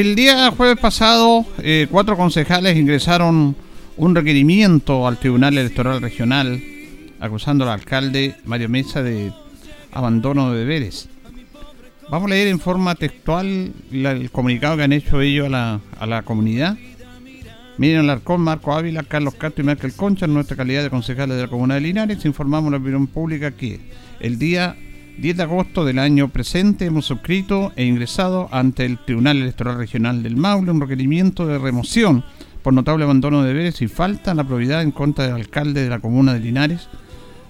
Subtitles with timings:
[0.00, 3.56] El día jueves pasado, eh, cuatro concejales ingresaron
[3.96, 6.62] un requerimiento al Tribunal Electoral Regional
[7.18, 9.32] acusando al alcalde Mario Mesa de
[9.90, 11.08] abandono de deberes.
[12.10, 16.06] Vamos a leer en forma textual el comunicado que han hecho ellos a la, a
[16.06, 16.78] la comunidad.
[17.76, 21.42] Miren Alarcón, Marco Ávila, Carlos Castro y Michael Concha, en nuestra calidad de concejales de
[21.42, 23.80] la Comuna de Linares, informamos a la opinión pública que
[24.20, 24.76] el día
[25.18, 30.22] 10 de agosto del año presente hemos suscrito e ingresado ante el Tribunal Electoral Regional
[30.22, 32.24] del Maule un requerimiento de remoción
[32.62, 35.98] por notable abandono de deberes y falta la probidad en contra del alcalde de la
[35.98, 36.88] comuna de Linares,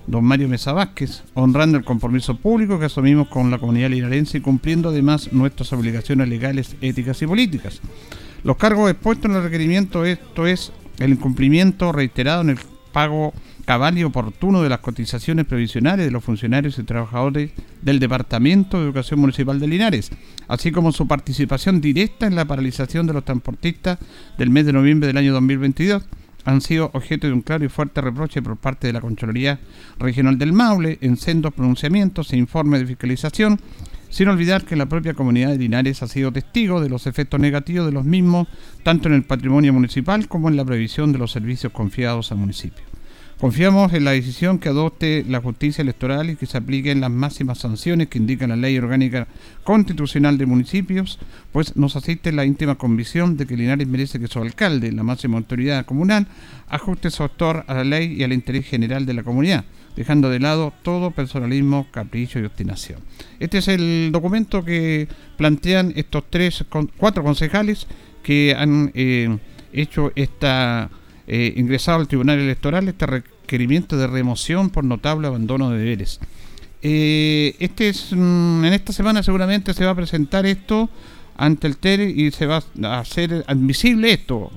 [0.06, 4.40] don Mario Mesa Vázquez, honrando el compromiso público que asumimos con la comunidad linarense y
[4.40, 7.82] cumpliendo además nuestras obligaciones legales, éticas y políticas.
[8.44, 12.58] Los cargos expuestos en el requerimiento, esto es el incumplimiento reiterado en el
[12.94, 13.34] pago
[13.68, 17.50] cabal y oportuno de las cotizaciones previsionales de los funcionarios y trabajadores
[17.82, 20.10] del Departamento de Educación Municipal de Linares,
[20.48, 23.98] así como su participación directa en la paralización de los transportistas
[24.38, 26.02] del mes de noviembre del año 2022
[26.46, 29.60] han sido objeto de un claro y fuerte reproche por parte de la Contraloría
[29.98, 33.60] Regional del Maule en sendos pronunciamientos e informes de fiscalización,
[34.08, 37.84] sin olvidar que la propia comunidad de Linares ha sido testigo de los efectos negativos
[37.84, 38.48] de los mismos,
[38.82, 42.97] tanto en el patrimonio municipal como en la previsión de los servicios confiados al municipio.
[43.40, 47.58] Confiamos en la decisión que adopte la justicia electoral y que se apliquen las máximas
[47.58, 49.28] sanciones que indica la ley orgánica
[49.62, 51.20] constitucional de municipios,
[51.52, 55.38] pues nos asiste la íntima convicción de que Linares merece que su alcalde, la máxima
[55.38, 56.26] autoridad comunal,
[56.68, 60.40] ajuste su actor a la ley y al interés general de la comunidad, dejando de
[60.40, 62.98] lado todo personalismo, capricho y obstinación.
[63.38, 65.06] Este es el documento que
[65.36, 66.64] plantean estos tres,
[66.96, 67.86] cuatro concejales
[68.24, 69.38] que han eh,
[69.72, 70.90] hecho esta
[71.28, 76.20] eh, ingresado al Tribunal Electoral este requerimiento de remoción por notable abandono de deberes.
[76.80, 80.88] Eh, este es, mm, en esta semana seguramente se va a presentar esto
[81.36, 84.50] ante el TER y se va a hacer admisible esto.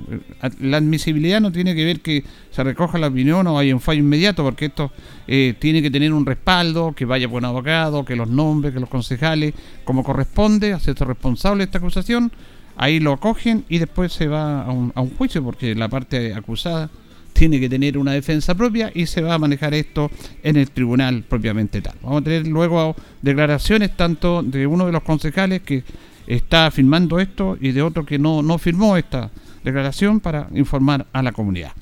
[0.59, 3.99] La admisibilidad no tiene que ver que se recoja la opinión o haya un fallo
[3.99, 4.91] inmediato, porque esto
[5.27, 8.89] eh, tiene que tener un respaldo, que vaya buen abogado, que los nombres, que los
[8.89, 12.31] concejales, como corresponde, hacerse responsable de esta acusación
[12.81, 16.89] ahí lo acogen y después se va a un, juicio porque la parte acusada
[17.31, 20.09] tiene que tener una defensa propia y se va a manejar esto
[20.41, 21.93] en el tribunal propiamente tal.
[22.01, 25.83] Vamos a tener luego declaraciones tanto de uno de los concejales que
[26.25, 29.29] está firmando esto y de otro que no, no firmó esta
[29.63, 31.73] declaración para informar a la comunidad.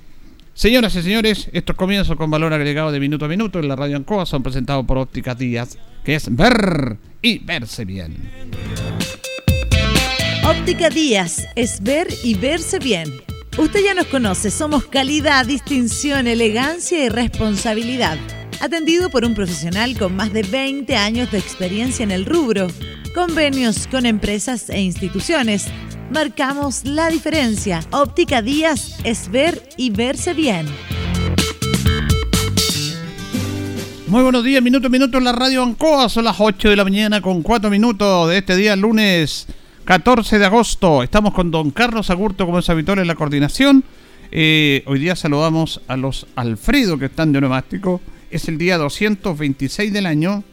[0.54, 3.96] Señoras y señores, estos comienzos con valor agregado de minuto a minuto en la radio
[3.96, 8.18] Ancoa son presentados por Ópticas Díaz, que es ver y verse bien.
[10.50, 13.22] Óptica Díaz es ver y verse bien.
[13.56, 18.18] Usted ya nos conoce, somos calidad, distinción, elegancia y responsabilidad.
[18.60, 22.66] Atendido por un profesional con más de 20 años de experiencia en el rubro.
[23.14, 25.68] Convenios con empresas e instituciones.
[26.10, 27.82] Marcamos la diferencia.
[27.92, 30.66] Óptica Díaz es ver y verse bien.
[34.08, 36.10] Muy buenos días, minuto a minuto en la radio Ancoa.
[36.10, 39.46] Son las 8 de la mañana con 4 minutos de este día lunes
[39.90, 41.02] 14 de agosto.
[41.02, 43.84] Estamos con don Carlos Agurto, como es habitual en la coordinación.
[44.32, 48.00] Eh, hoy día saludamos a los Alfredo que están de neumático.
[48.30, 50.44] Es el día 226 del año.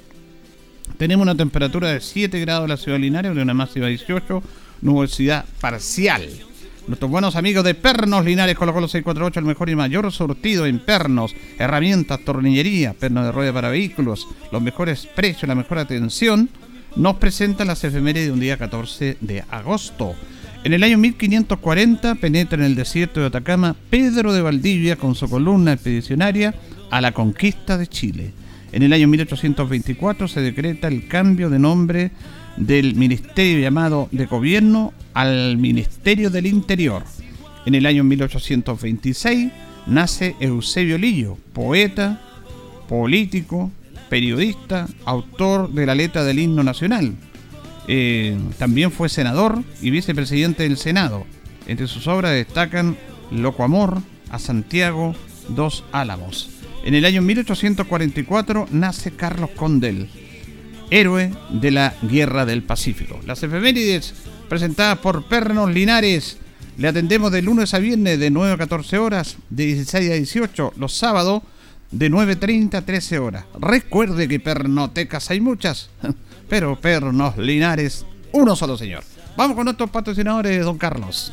[0.96, 4.42] Tenemos una temperatura de 7 grados en la ciudad de una máxima de 18,
[4.80, 6.26] nubosidad parcial.
[6.88, 10.78] Nuestros buenos amigos de Pernos Linares colocó los 648, el mejor y mayor sortido en
[10.78, 16.48] pernos, herramientas, tornillería, pernos de rueda para vehículos, los mejores precios, la mejor atención,
[16.96, 20.14] nos presentan las efemérides de un día 14 de agosto.
[20.64, 25.28] En el año 1540 penetra en el desierto de Atacama Pedro de Valdivia con su
[25.28, 26.54] columna expedicionaria
[26.90, 28.32] a la conquista de Chile.
[28.72, 32.10] En el año 1824 se decreta el cambio de nombre
[32.56, 37.04] del ministerio llamado de gobierno al Ministerio del Interior.
[37.66, 39.52] En el año 1826
[39.86, 42.20] nace Eusebio Lillo, poeta,
[42.88, 43.70] político,
[44.08, 47.14] periodista, autor de la letra del himno nacional.
[47.88, 51.26] Eh, también fue senador y vicepresidente del Senado.
[51.66, 52.96] Entre sus obras destacan
[53.30, 54.00] Loco Amor,
[54.30, 55.14] A Santiago,
[55.48, 56.50] Dos Álamos.
[56.84, 60.08] En el año 1844 nace Carlos Condel,
[60.90, 63.18] héroe de la Guerra del Pacífico.
[63.26, 64.14] Las efemérides
[64.48, 66.38] presentadas por Pernos Linares.
[66.78, 70.72] Le atendemos de lunes a viernes de 9 a 14 horas, de 16 a 18,
[70.76, 71.42] los sábados
[71.90, 73.44] de 9.30 a 13 horas.
[73.58, 75.90] Recuerde que pernotecas hay muchas,
[76.48, 79.04] pero Pernos Linares, uno solo señor.
[79.36, 81.32] Vamos con nuestros patrocinadores, don Carlos.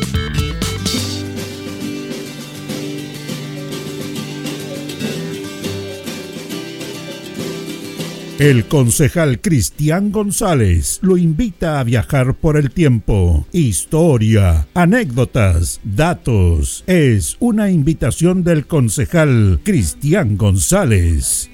[8.41, 13.45] El concejal Cristian González lo invita a viajar por el tiempo.
[13.51, 16.83] Historia, anécdotas, datos.
[16.87, 21.51] Es una invitación del concejal Cristian González.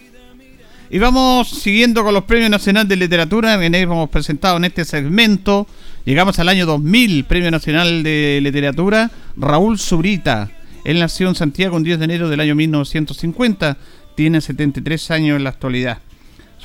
[0.90, 5.68] Y vamos siguiendo con los Premios Nacional de Literatura, que hemos presentado en este segmento.
[6.06, 10.52] Llegamos al año 2000, Premio Nacional de Literatura, Raúl Zurita.
[10.86, 13.78] Él nació en Santiago un 10 de enero del año 1950,
[14.16, 15.98] tiene 73 años en la actualidad.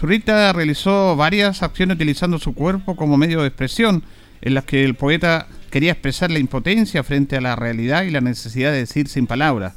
[0.02, 4.02] Zurita realizó varias acciones utilizando su cuerpo como medio de expresión,
[4.40, 8.21] en las que el poeta quería expresar la impotencia frente a la realidad y la
[8.21, 9.75] necesidad de decir sin palabras.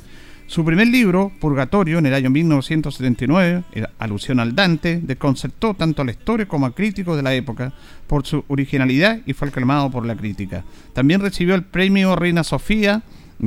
[0.48, 3.66] Su primer libro, Purgatorio, en el año 1979,
[4.00, 7.74] alusión al Dante, desconcertó tanto al lectores como a críticos de la época
[8.08, 10.64] por su originalidad y fue aclamado por la crítica.
[10.94, 13.04] También recibió el premio Reina Sofía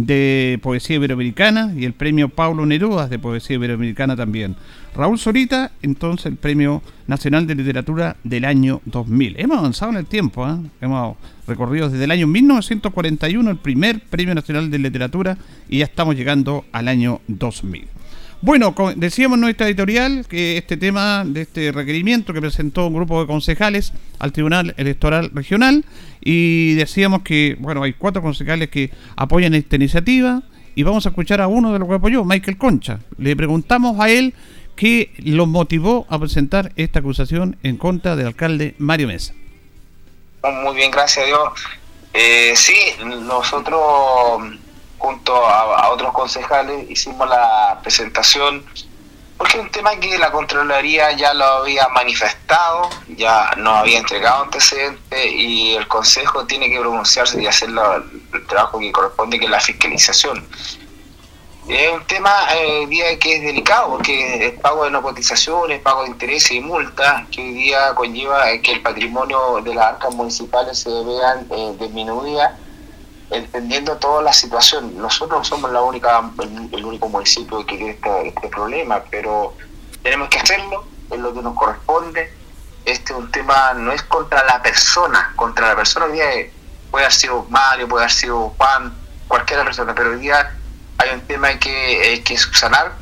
[0.06, 4.56] de Poesía Iberoamericana y el premio Paulo Neruda de Poesía Iberoamericana también.
[4.94, 9.38] Raúl Sorita, entonces el Premio Nacional de Literatura del año 2000.
[9.38, 10.56] Hemos avanzado en el tiempo, ¿eh?
[10.80, 15.38] hemos recorrido desde el año 1941 el primer Premio Nacional de Literatura
[15.68, 17.97] y ya estamos llegando al año 2000.
[18.40, 23.20] Bueno, decíamos en nuestra editorial que este tema de este requerimiento que presentó un grupo
[23.20, 25.84] de concejales al Tribunal Electoral Regional
[26.20, 30.44] y decíamos que, bueno, hay cuatro concejales que apoyan esta iniciativa
[30.76, 33.00] y vamos a escuchar a uno de los que apoyó, Michael Concha.
[33.18, 34.34] Le preguntamos a él
[34.76, 39.34] qué lo motivó a presentar esta acusación en contra del alcalde Mario Mesa.
[40.62, 41.64] Muy bien, gracias a Dios.
[42.14, 43.80] Eh, sí, nosotros
[44.98, 48.64] junto a, otros concejales hicimos la presentación
[49.38, 54.42] porque es un tema que la Contraloría ya lo había manifestado, ya nos había entregado
[54.42, 59.50] antecedentes y el Consejo tiene que pronunciarse y hacer el trabajo que corresponde, que es
[59.52, 60.44] la fiscalización.
[61.68, 66.02] Es un tema eh, día que es delicado, porque el pago de no cotizaciones, pago
[66.02, 70.80] de intereses y multas, que hoy día conlleva que el patrimonio de las arcas municipales
[70.80, 72.58] se vean eh, disminuidas
[73.30, 74.96] entendiendo toda la situación.
[74.96, 76.30] Nosotros somos la única,
[76.72, 79.54] el, único municipio que tiene este, este, problema, pero
[80.02, 82.32] tenemos que hacerlo, es lo que nos corresponde.
[82.84, 86.26] Este es un tema, no es contra la persona, contra la persona hoy día
[86.90, 88.94] puede haber sido Mario, puede haber sido Juan,
[89.26, 90.56] cualquier persona, pero hoy día
[90.96, 92.92] hay un tema que, que subsanar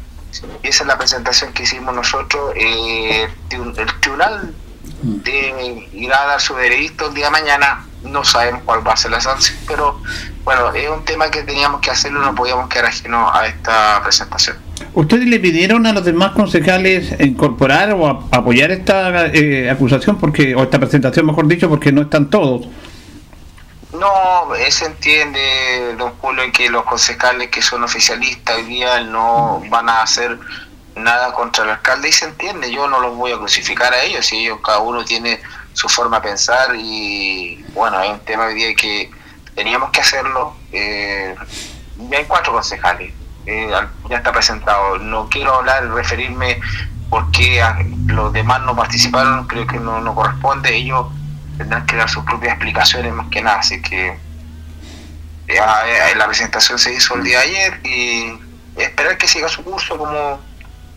[0.62, 2.52] y esa es la presentación que hicimos nosotros.
[2.56, 4.54] Eh, el tribunal
[5.02, 8.96] de ir a dar su veredicto el día de mañana no sabemos cuál va a
[8.96, 10.00] ser la sanción, pero
[10.44, 14.56] bueno, es un tema que teníamos que hacerlo, no podíamos quedar ajeno a esta presentación.
[14.94, 20.62] ¿Ustedes le pidieron a los demás concejales incorporar o apoyar esta eh, acusación, porque o
[20.62, 22.66] esta presentación, mejor dicho, porque no están todos?
[23.92, 29.88] No, se entiende, don Julio, que los concejales que son oficialistas hoy día no van
[29.88, 30.38] a hacer
[30.96, 34.26] nada contra el alcalde y se entiende, yo no los voy a crucificar a ellos,
[34.26, 35.40] si ellos cada uno tiene
[35.76, 39.10] su forma de pensar y bueno, hay un tema hoy día que
[39.54, 40.56] teníamos que hacerlo.
[40.72, 41.34] Eh,
[42.08, 43.12] ya hay cuatro concejales,
[43.44, 43.68] eh,
[44.08, 44.98] ya está presentado.
[44.98, 46.58] No quiero hablar, referirme
[47.10, 47.62] por qué
[48.06, 50.74] los demás no participaron, creo que no, no corresponde.
[50.74, 51.08] Ellos
[51.58, 54.18] tendrán que dar sus propias explicaciones más que nada, así que
[55.46, 55.84] ya,
[56.16, 58.38] la presentación se hizo el día de ayer y
[58.80, 60.40] esperar que siga su curso como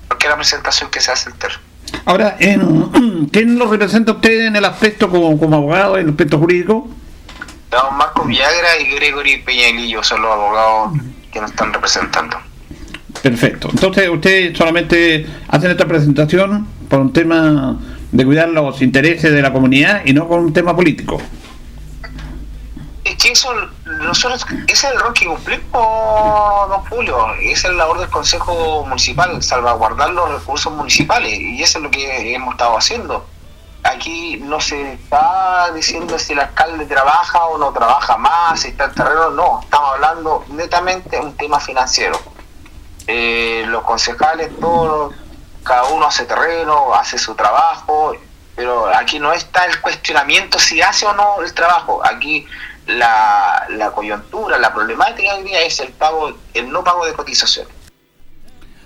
[0.08, 1.69] cualquier presentación que se hace el.
[2.06, 6.38] Ahora, en, ¿quién lo representa usted en el aspecto como, como abogado, en el aspecto
[6.38, 6.88] jurídico?
[7.72, 11.00] Don Marco Villagra y Gregory Peñalillo son los abogados
[11.32, 12.38] que nos están representando.
[13.22, 13.70] Perfecto.
[13.72, 17.78] Entonces, usted solamente hace esta presentación por un tema
[18.12, 21.22] de cuidar los intereses de la comunidad y no con un tema político
[23.20, 23.54] que eso,
[23.86, 28.86] nosotros, ese es el rol que cumplimos, don Julio, esa es la labor del Consejo
[28.86, 33.26] Municipal, salvaguardar los recursos municipales, y eso es lo que hemos estado haciendo.
[33.84, 38.86] Aquí no se está diciendo si el alcalde trabaja o no trabaja más, si está
[38.86, 42.20] en terreno, no, estamos hablando netamente de un tema financiero.
[43.08, 45.14] Eh, los concejales, todos,
[45.64, 48.14] cada uno hace terreno, hace su trabajo,
[48.56, 52.02] pero aquí no está el cuestionamiento si hace o no el trabajo.
[52.06, 52.46] Aquí
[52.98, 57.68] la, la coyuntura, la problemática hoy día es el pago, el no pago de cotización.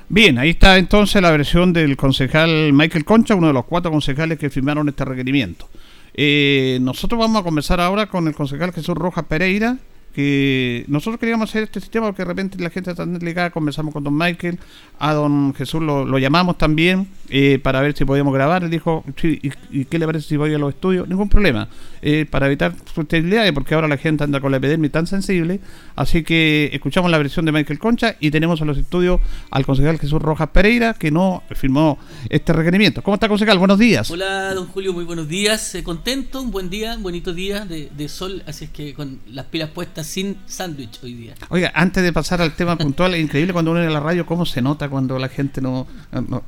[0.10, 4.38] Bien, ahí está entonces la versión del concejal Michael Concha, uno de los cuatro concejales
[4.38, 5.69] que firmaron este requerimiento.
[6.13, 9.77] Eh, nosotros vamos a conversar ahora con el concejal Jesús Rojas Pereira,
[10.13, 13.93] que nosotros queríamos hacer este sistema porque de repente la gente está tan delicada, conversamos
[13.93, 14.60] con don Michael,
[15.00, 19.03] a don Jesús lo, lo llamamos también eh, para ver si podíamos grabar, él dijo,
[19.24, 21.08] ¿y, qué le parece si voy a los estudios?
[21.08, 21.67] Ningún problema,
[22.01, 25.60] eh, para evitar susceptibilidades, porque ahora la gente anda con la epidemia tan sensible,
[25.96, 29.98] así que escuchamos la versión de Michael Concha y tenemos en los estudios al concejal
[29.98, 31.98] Jesús Rojas Pereira, que no firmó
[32.29, 33.01] este requerimiento.
[33.01, 33.58] ¿Cómo está, concejal?
[33.58, 34.12] Buenos días.
[34.12, 37.89] Hola, don Julio, muy buenos días, eh, contento, un buen día, un bonito día de,
[37.98, 41.36] de sol, así es que con las pilas puestas sin sándwich hoy día.
[41.50, 44.45] Oiga, antes de pasar al tema puntual, es increíble cuando uno en la radio cómo
[44.45, 45.88] se nota cuando la gente no...
[46.12, 46.43] cuando,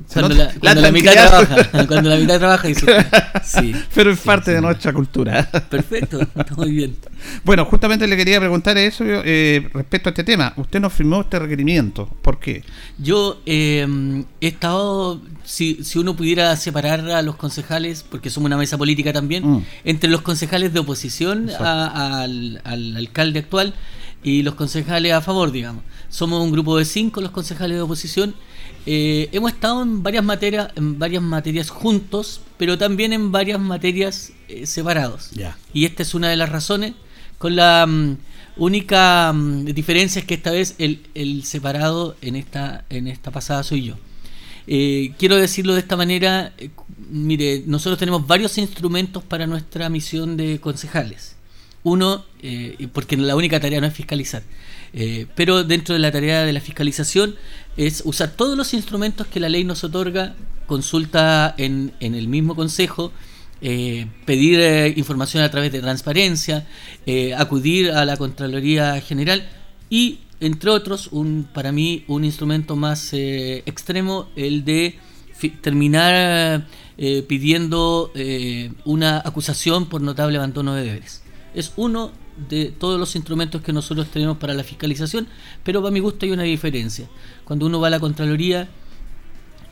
[0.62, 2.76] la, mitad trabaja, cuando la mitad trabaja y
[3.44, 5.50] sí, Pero es parte de nuestra cultura.
[5.70, 6.20] Perfecto,
[6.58, 6.96] muy bien.
[7.44, 10.54] Bueno, justamente le quería preguntar eso eh, respecto a este tema.
[10.58, 12.64] Usted nos firmó este requerimiento, ¿por qué?
[12.98, 18.58] Yo eh, he estado si, si uno pudiera separar a los concejales, porque somos una
[18.58, 19.66] mesa política también, mm.
[19.86, 23.74] entre los concejales de oposición al, al, alcalde actual
[24.24, 25.84] y los concejales a favor, digamos.
[26.10, 28.36] somos un grupo de cinco los concejales de oposición.
[28.88, 34.32] Eh, hemos estado en varias materias, en varias materias juntos, pero también en varias materias
[34.48, 35.30] eh, separados.
[35.74, 36.94] Y esta es una de las razones,
[37.38, 38.18] con la mm,
[38.58, 43.64] única mm, diferencia es que esta vez el, el, separado en esta, en esta pasada
[43.64, 43.96] soy yo.
[44.68, 46.54] Eh, quiero decirlo de esta manera,
[47.10, 51.35] mire, nosotros tenemos varios instrumentos para nuestra misión de concejales.
[51.86, 52.26] Uno,
[52.94, 54.44] porque la única tarea no es fiscalizar.
[54.98, 57.36] Eh, pero dentro de la tarea de la fiscalización
[57.76, 60.36] es usar todos los instrumentos que la ley nos otorga,
[60.68, 63.12] consulta en, en el mismo consejo,
[63.60, 66.66] eh, pedir eh, información a través de transparencia,
[67.38, 69.46] acudir a la Contraloría General
[69.90, 74.98] y, entre otros, un, para mí un instrumento más extremo, el de
[75.62, 76.68] terminar
[77.28, 78.14] pidiendo
[78.86, 81.25] una acusación por notable abandono de deberes.
[81.56, 82.12] Es uno
[82.50, 85.28] de todos los instrumentos que nosotros tenemos para la fiscalización,
[85.64, 87.08] pero para mi gusto hay una diferencia.
[87.46, 88.68] Cuando uno va a la Contraloría,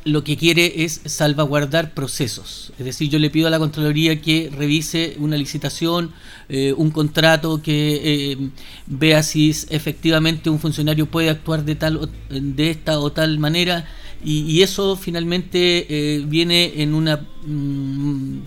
[0.06, 2.74] lo que quiere es salvaguardar procesos.
[2.78, 6.12] Es decir, yo le pido a la Contraloría que revise una licitación,
[6.50, 8.38] eh, un contrato, que eh,
[8.86, 13.86] vea si efectivamente un funcionario puede actuar de tal de esta o tal manera,
[14.26, 18.40] y, eso finalmente eh, viene en una mm,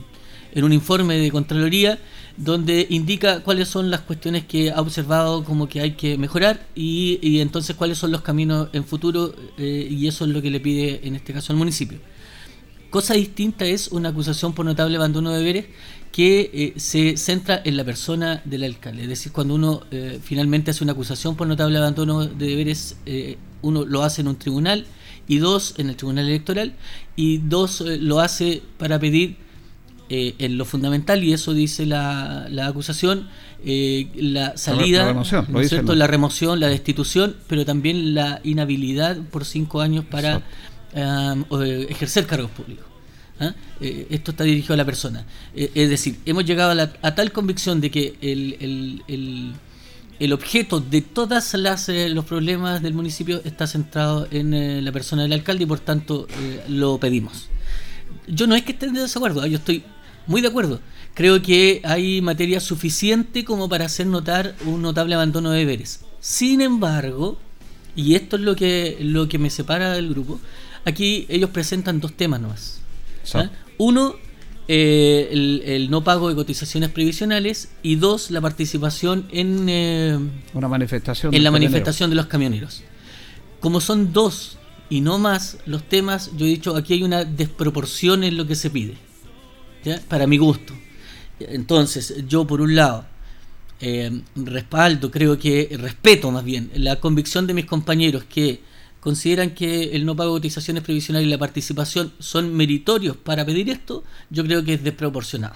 [0.55, 1.99] en un informe de Contraloría
[2.37, 7.40] donde indica cuáles son las cuestiones que ha observado como que hay que mejorar y,
[7.40, 11.00] entonces cuáles son los caminos en futuro eh, y eso es lo que le pide
[11.07, 11.99] en este caso al municipio.
[12.90, 15.66] Cosa distinta es una acusación por notable abandono de deberes
[16.12, 19.02] que eh, se centra en la persona del alcalde.
[19.02, 22.97] Es decir, cuando uno eh, finalmente hace una acusación por notable abandono de deberes,
[23.62, 24.87] uno lo hace en un tribunal
[25.26, 26.75] y dos en el tribunal electoral
[27.16, 29.46] y dos lo hace para pedir
[30.09, 33.27] eh, en lo fundamental, y eso dice la, la acusación,
[33.65, 39.81] eh, la salida, la, remoción, la remoción, la destitución, pero también la inhabilidad por cinco
[39.81, 40.43] años para
[40.95, 42.87] eh, ejercer cargos públicos.
[43.41, 43.53] ¿ah?
[43.81, 45.27] esto está dirigido a la persona.
[45.53, 49.55] es decir, hemos llegado a, tal convicción de que el, el, el,
[50.21, 51.53] el objeto de todos
[52.11, 56.29] los problemas del municipio está centrado en la persona del alcalde y por tanto
[56.69, 57.49] lo pedimos.
[58.29, 59.47] Yo no es que esté en desacuerdo, ¿ah?
[59.47, 59.85] yo estoy
[60.27, 60.81] muy de acuerdo.
[61.15, 66.01] Creo que hay materia suficiente como para hacer notar un notable abandono de deberes.
[66.21, 67.39] Sin embargo,
[67.95, 70.39] y esto es lo que, lo que me separa del grupo,
[70.85, 72.81] aquí ellos presentan dos temas nomás.
[73.35, 73.51] ¿ah?
[73.79, 74.17] Uno,
[74.69, 80.19] eh, el, no pago de cotizaciones previsionales y dos, la participación en, eh,
[80.53, 82.83] Una manifestación en la manifestación de los camioneros.
[83.61, 84.59] Como son dos
[84.91, 88.55] y no más los temas, yo he dicho, aquí hay una desproporción en lo que
[88.55, 89.06] se pide
[90.09, 90.72] para mi gusto.
[91.40, 93.05] Entonces, yo por un lado,
[93.81, 98.61] eh, respaldo, creo que respeto más bien la convicción de mis compañeros que
[99.01, 103.70] consideran que el no pago de cotizaciones previsionales y la participación son meritorios para pedir
[103.70, 105.55] esto, yo creo que es desproporcionado.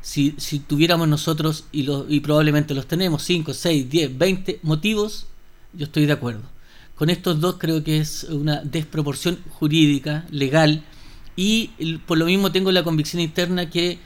[0.00, 5.26] Si, si tuviéramos nosotros, y, lo, y probablemente los tenemos, 5, 6, 10, 20 motivos,
[5.72, 6.42] yo estoy de acuerdo.
[6.94, 10.84] Con estos dos creo que es una desproporción jurídica, legal,
[11.36, 11.68] y
[12.06, 13.98] por lo mismo tengo la convicción interna que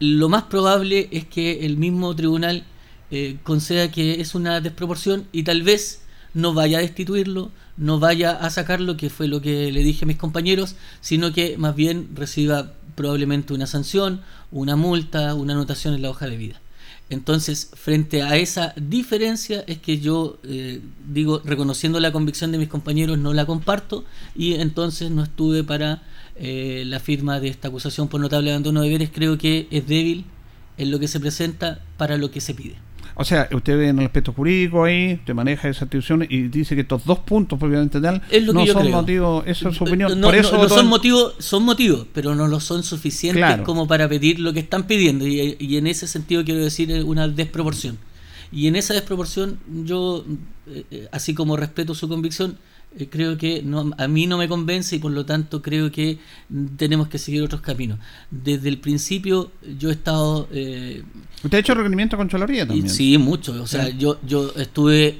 [0.00, 2.64] lo más probable es que el mismo tribunal
[3.10, 6.02] eh, conceda que es una desproporción y tal vez
[6.34, 10.06] no vaya a destituirlo, no vaya a sacarlo, que fue lo que le dije a
[10.06, 16.02] mis compañeros, sino que más bien reciba probablemente una sanción, una multa, una anotación en
[16.02, 16.60] la hoja de vida.
[17.10, 22.68] Entonces, frente a esa diferencia es que yo eh, digo, reconociendo la convicción de mis
[22.68, 24.04] compañeros, no la comparto
[24.36, 26.02] y entonces no estuve para
[26.36, 30.26] eh, la firma de esta acusación por notable abandono de deberes creo que es débil
[30.76, 32.76] en lo que se presenta para lo que se pide.
[33.20, 36.76] O sea, usted ve en el aspecto jurídico ahí, te maneja esa institución y dice
[36.76, 40.20] que estos dos puntos propiamente tal no son motivos, eso es su opinión.
[40.20, 44.52] No, eso son motivos, son motivos, pero no lo son suficientes como para pedir lo
[44.52, 47.98] que están pidiendo y, y, en ese sentido quiero decir una desproporción.
[48.52, 50.24] Y en esa desproporción yo,
[50.68, 52.54] eh, eh, así como respeto su convicción, eh,
[53.10, 56.18] creo que no, a mí no me convence y por lo tanto creo que
[56.76, 57.98] tenemos que seguir otros caminos.
[58.30, 60.48] Desde el principio yo he estado...
[60.52, 61.02] Eh,
[61.42, 62.88] ¿Usted ha hecho requerimiento con Choloría también?
[62.88, 63.62] Sí, mucho.
[63.62, 65.18] O sea, yo, yo estuve...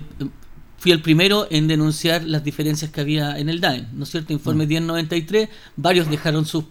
[0.79, 4.33] Fui el primero en denunciar las diferencias que había en el DAEM, ¿no es cierto?
[4.33, 5.53] Informe 1093, mm.
[5.77, 6.65] varios dejaron sus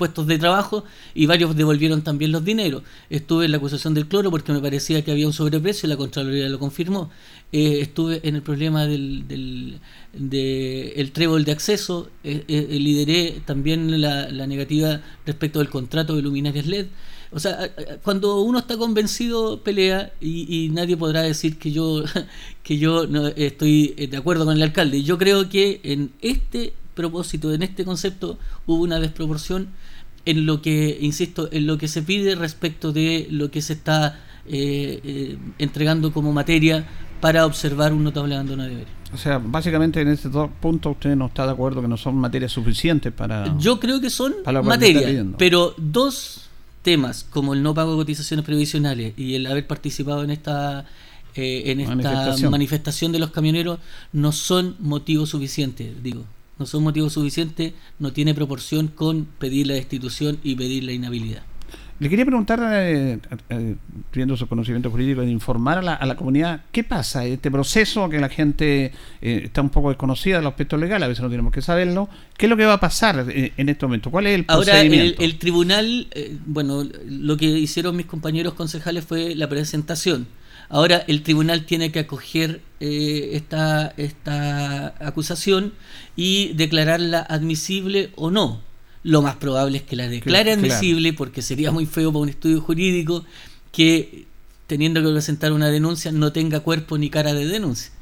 [0.00, 0.82] puestos de trabajo
[1.14, 2.82] y varios devolvieron también los dineros.
[3.10, 5.98] Estuve en la acusación del cloro porque me parecía que había un sobreprecio y la
[5.98, 7.10] Contraloría lo confirmó.
[7.52, 9.78] Eh, estuve en el problema del, del
[10.14, 16.22] de el trébol de acceso, eh, eh, lideré también la, negativa respecto del contrato de
[16.22, 16.86] luminarias LED.
[17.32, 17.70] o sea,
[18.02, 22.04] cuando uno está convencido pelea y, nadie podrá decir que yo
[22.62, 25.02] que yo no estoy de acuerdo con el alcalde.
[25.02, 29.68] Yo creo que en este propósito, en este concepto hubo una desproporción
[30.24, 34.20] en lo que, insisto, en lo que se pide respecto de lo que se está
[34.46, 36.86] eh, eh, entregando como materia
[37.20, 38.92] para observar un notable abandono de deberes.
[39.12, 42.16] O sea, básicamente en estos dos puntos usted no está de acuerdo que no son
[42.16, 43.56] materias suficientes para...
[43.58, 46.48] Yo creo que son materias, pero dos
[46.82, 50.86] temas como el no pago de cotizaciones previsionales y el haber participado en esta
[51.34, 53.12] eh, en esta manifestación.
[53.12, 53.78] de los camioneros
[54.12, 56.24] no son motivos suficientes, digo,
[56.60, 61.42] no son motivos suficientes, no tiene proporción con pedir la destitución y pedir la inhabilidad.
[61.98, 63.18] Le quería preguntar, eh,
[63.50, 63.76] eh,
[64.12, 68.08] viendo su conocimiento jurídico, de informar a la, a la, comunidad qué pasa, este proceso
[68.08, 71.52] que la gente eh, está un poco desconocida del aspecto legal, a veces no tenemos
[71.52, 74.10] que saberlo, ¿qué es lo que va a pasar eh, en este momento?
[74.10, 75.16] ¿Cuál es el procedimiento?
[75.16, 76.08] Ahora, el, tribunal,
[76.46, 80.26] bueno, lo que hicieron mis compañeros concejales fue la presentación.
[80.70, 85.74] Ahora el tribunal tiene que acoger esta, esta acusación
[86.16, 88.62] y declararla admisible o no
[89.02, 92.60] lo más probable es que la declare admisible porque sería muy feo para un estudio
[92.60, 93.24] jurídico
[93.72, 94.26] que
[94.66, 97.92] teniendo que presentar una denuncia no tenga cuerpo ni cara de denuncia.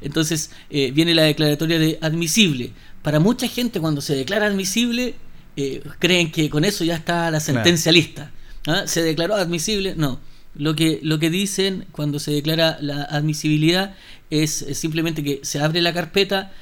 [0.00, 2.72] Entonces eh, viene la declaratoria de admisible.
[3.02, 5.14] Para mucha gente cuando se declara admisible
[5.56, 8.32] eh, creen que con eso ya está la sentencia lista.
[8.66, 8.82] ¿ah?
[8.86, 9.94] ¿Se declaró admisible?
[9.96, 10.18] No.
[10.54, 13.94] Lo que, lo que dicen cuando se declara la admisibilidad
[14.30, 16.52] es simplemente que se abre la carpeta,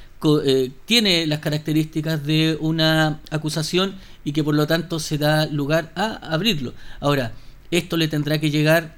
[0.45, 5.91] eh, tiene las características de una acusación y que por lo tanto se da lugar
[5.95, 6.73] a abrirlo.
[7.01, 7.33] Ahora,
[7.71, 8.95] esto le tendrá que llegar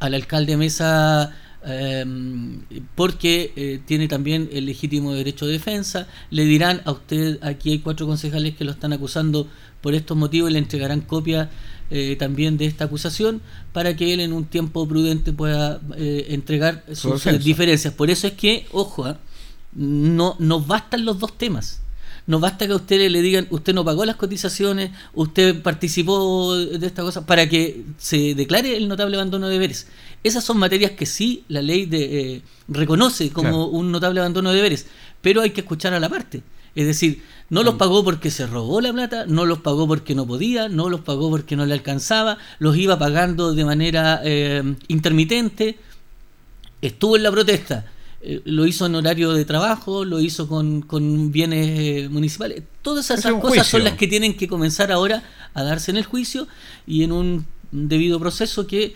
[0.00, 1.34] al alcalde Mesa
[1.68, 2.60] em,
[2.94, 6.06] porque eh, tiene también el legítimo derecho de defensa.
[6.30, 9.48] Le dirán a usted, aquí hay cuatro concejales que lo están acusando
[9.80, 11.50] por estos motivos y le entregarán copia
[11.90, 13.40] eh, también de esta acusación
[13.72, 17.94] para que él en un tiempo prudente pueda entregar sus diferencias.
[17.94, 19.18] Por eso es que, ojo, ¿ah?
[19.72, 21.80] no, no bastan los dos temas.
[22.28, 26.86] No basta que a usted le digan, usted no pagó las cotizaciones, usted participó de
[26.86, 29.86] esta cosa, para que se declare el notable abandono de deberes.
[30.22, 34.56] Esas son materias que sí la ley de, eh, reconoce como un notable abandono de
[34.56, 34.86] deberes,
[35.20, 36.42] pero hay que escuchar a la parte.
[36.74, 37.78] Es decir, no los mm.
[37.78, 41.30] pagó porque se robó la plata, no los pagó porque no podía, no los pagó
[41.30, 45.78] porque no le alcanzaba, los iba pagando de manera eh, intermitente,
[46.80, 47.86] estuvo en la protesta
[48.20, 52.64] eh, lo hizo en horario de trabajo, lo hizo con, con bienes eh, municipales.
[52.82, 55.22] Todas esas cosas son las que tienen que comenzar ahora
[55.54, 56.48] a darse en el juicio
[56.84, 58.94] y en un debido proceso que,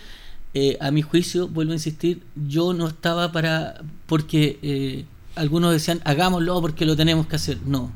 [0.54, 3.82] eh, a mi juicio, vuelvo a insistir, yo no estaba para...
[4.06, 7.58] porque algunos decían, hagámoslo porque lo tenemos que hacer.
[7.66, 7.92] No,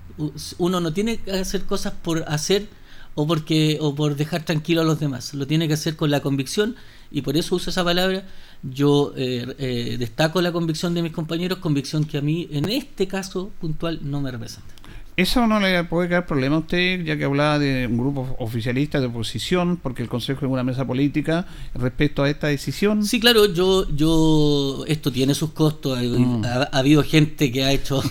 [0.58, 2.68] uno no tiene que hacer cosas por hacer
[3.14, 5.34] o porque o por dejar tranquilo a los demás.
[5.34, 6.76] Lo tiene que hacer con la convicción
[7.10, 8.24] y por eso uso esa palabra
[8.62, 13.08] yo eh, eh, destaco la convicción de mis compañeros, convicción que a mí en este
[13.08, 14.74] caso puntual no me representa.
[15.16, 19.00] ¿Eso no le puede caer problema a usted, ya que hablaba de un grupo oficialista
[19.00, 23.02] de oposición, porque el Consejo es una mesa política, respecto a esta decisión?
[23.02, 25.98] Sí, claro, yo, yo esto tiene sus costos.
[26.02, 26.44] Mm.
[26.44, 28.02] Ha, habido gente que ha hecho,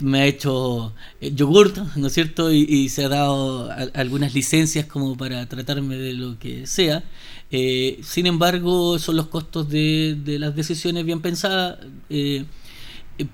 [0.00, 2.50] me ha hecho eh, yogurt, ¿no es cierto?
[2.50, 7.04] Y, se ha dado algunas licencias como para tratarme de lo que sea.
[7.52, 11.78] Eh, sin embargo, son los costos de, de las decisiones bien pensadas.
[12.10, 12.44] Eh,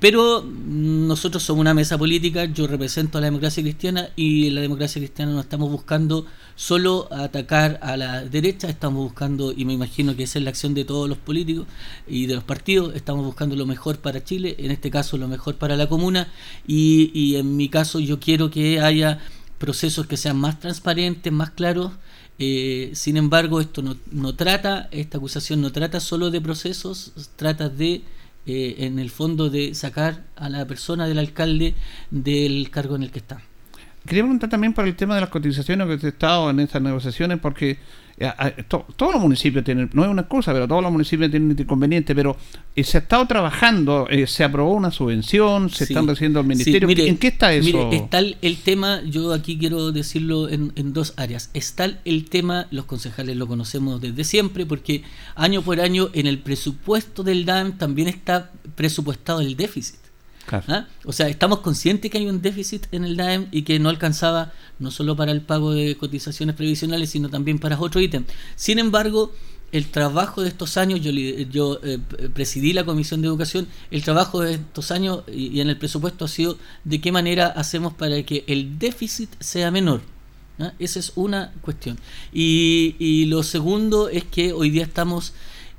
[0.01, 4.61] pero nosotros somos una mesa política, yo represento a la democracia cristiana y en la
[4.61, 10.17] democracia cristiana no estamos buscando solo atacar a la derecha, estamos buscando, y me imagino
[10.17, 11.67] que esa es la acción de todos los políticos
[12.07, 15.57] y de los partidos, estamos buscando lo mejor para Chile, en este caso lo mejor
[15.57, 16.29] para la comuna
[16.67, 19.21] y, y en mi caso yo quiero que haya
[19.59, 21.93] procesos que sean más transparentes, más claros
[22.39, 27.69] eh, sin embargo, esto no, no, trata, esta acusación no trata solo de procesos, trata
[27.69, 28.03] de,
[28.49, 31.75] eh, en el fondo, de sacar a la persona del alcalde
[32.11, 33.43] del cargo en el que está.
[34.07, 37.39] Quería preguntar también por el tema de las cotizaciones que he estado en estas negociaciones,
[37.41, 37.77] porque
[38.21, 41.63] eh, todos los municipios tienen, no es una cosa, pero todos los municipios tienen este
[41.63, 42.37] inconveniente, pero
[42.75, 46.89] eh, se ha estado trabajando, eh, se aprobó una subvención, se están recibiendo al ministerio.
[46.89, 47.67] ¿En qué está eso?
[47.67, 51.51] Mire, está el, tema, yo aquí quiero decirlo en, en, dos áreas.
[51.55, 55.03] Está el tema, los concejales lo conocemos desde siempre, porque
[55.37, 60.08] año por año en el presupuesto del DAM también está presupuestado el déficit.
[60.51, 60.87] ¿Ah?
[61.05, 64.53] O sea, estamos conscientes que hay un déficit en el DAEM y que no alcanzaba
[64.79, 68.25] no solo para el pago de cotizaciones previsionales, sino también para otro ítem.
[68.57, 69.33] Sin embargo,
[69.73, 71.99] el trabajo de estos años, yo, yo eh,
[72.33, 76.29] presidí la Comisión de Educación, el trabajo de estos años y, en el presupuesto ha
[76.29, 80.01] sido de qué manera hacemos para que el déficit sea menor.
[80.81, 81.99] Esa es una cuestión.
[82.33, 85.33] Y, y, lo segundo es que hoy día estamos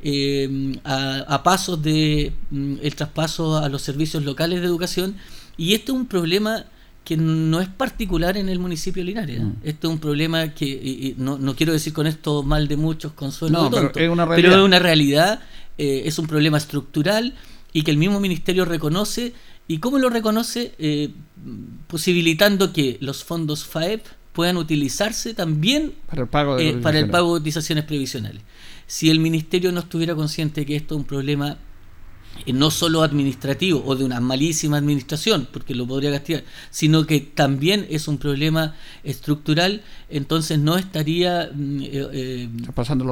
[0.03, 5.15] eh, a, pasos de mm, el traspaso a los servicios locales de educación
[5.57, 6.65] y este es un problema
[7.03, 9.41] que no es particular en el municipio de Linares.
[9.41, 9.51] Mm.
[9.63, 13.69] Este es un problema que, no, no, quiero decir con esto mal de muchos, consuelo
[13.71, 14.49] pero, es una realidad.
[14.49, 15.41] pero es una realidad,
[15.77, 17.33] eh, es un problema estructural
[17.73, 19.33] y que el mismo ministerio reconoce.
[19.67, 20.73] ¿Y cómo lo reconoce?
[20.79, 21.09] Eh,
[21.87, 27.33] posibilitando que los fondos FAEP puedan utilizarse también para el pago de, para el pago
[27.33, 28.41] de cotizaciones previsionales
[28.89, 31.59] si el ministerio no estuviera consciente que esto es un problema
[32.43, 37.19] eh, no solo administrativo o de una malísima administración, porque lo podría castigar, sino que
[37.19, 38.73] también es un problema
[39.03, 42.49] estructural, entonces no estaría mm, eh, eh,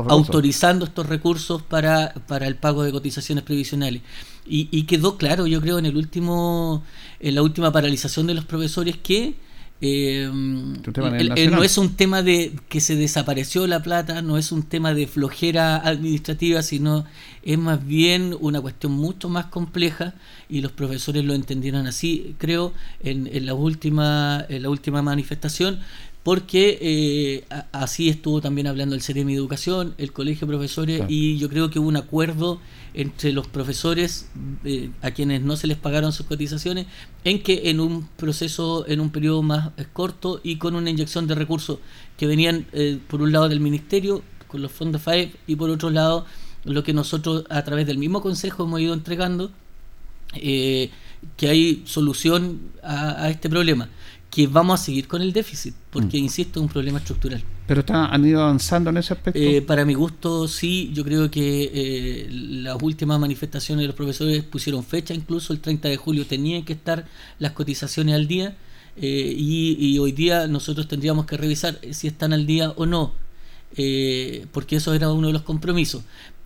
[0.10, 4.02] autorizando estos recursos para, para el pago de cotizaciones previsionales.
[4.48, 6.84] Y, y, quedó claro, yo creo, en el último,
[7.20, 9.36] en la última paralización de los profesores que
[9.80, 14.94] eh, no es un tema de que se desapareció la plata, no es un tema
[14.94, 17.06] de flojera administrativa, sino
[17.48, 20.14] es más bien una cuestión mucho más compleja
[20.50, 25.80] y los profesores lo entendieron así, creo, en, en la última en la última manifestación
[26.28, 31.38] porque eh, así estuvo también hablando el Ceremi de Educación, el Colegio de Profesores, y
[31.38, 32.60] yo creo que hubo un acuerdo
[32.94, 34.28] entre los profesores
[34.66, 36.86] eh, a quienes no se les pagaron sus cotizaciones,
[37.24, 41.36] en que en un proceso, en un periodo más corto y con una inyección de
[41.36, 41.80] recursos
[42.18, 45.92] que venían eh, por un lado del Ministerio, con los fondos FAEP, y por otro
[45.92, 46.26] lado
[46.64, 49.52] lo que nosotros a través del mismo Consejo hemos ido entregando,
[50.34, 50.92] que
[51.50, 53.90] hay solución a este problema
[54.30, 56.24] que vamos a seguir con el déficit, porque, mm.
[56.24, 57.44] insisto, es un problema estructural.
[57.66, 59.40] ¿Pero han ido avanzando en ese aspecto?
[59.40, 60.92] Eh, para mi gusto, sí.
[60.94, 65.90] Yo creo que eh, las últimas manifestaciones de los profesores pusieron fecha, incluso el 30
[65.90, 67.06] de julio tenían que estar
[67.40, 68.56] las cotizaciones al día,
[68.96, 73.14] eh, y, hoy día nosotros tendríamos que revisar si están al día o no,
[74.52, 76.04] porque eso era uno de los compromisos.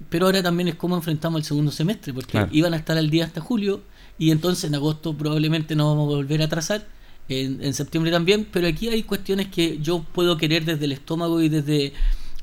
[0.09, 3.25] Pero ahora también es cómo enfrentamos el segundo semestre, porque iban a estar al día
[3.25, 3.81] hasta julio,
[4.17, 6.85] y entonces en agosto probablemente nos vamos a volver a atrasar
[7.31, 11.49] en, septiembre también, pero aquí hay cuestiones que yo puedo querer desde el estómago y
[11.49, 11.93] desde,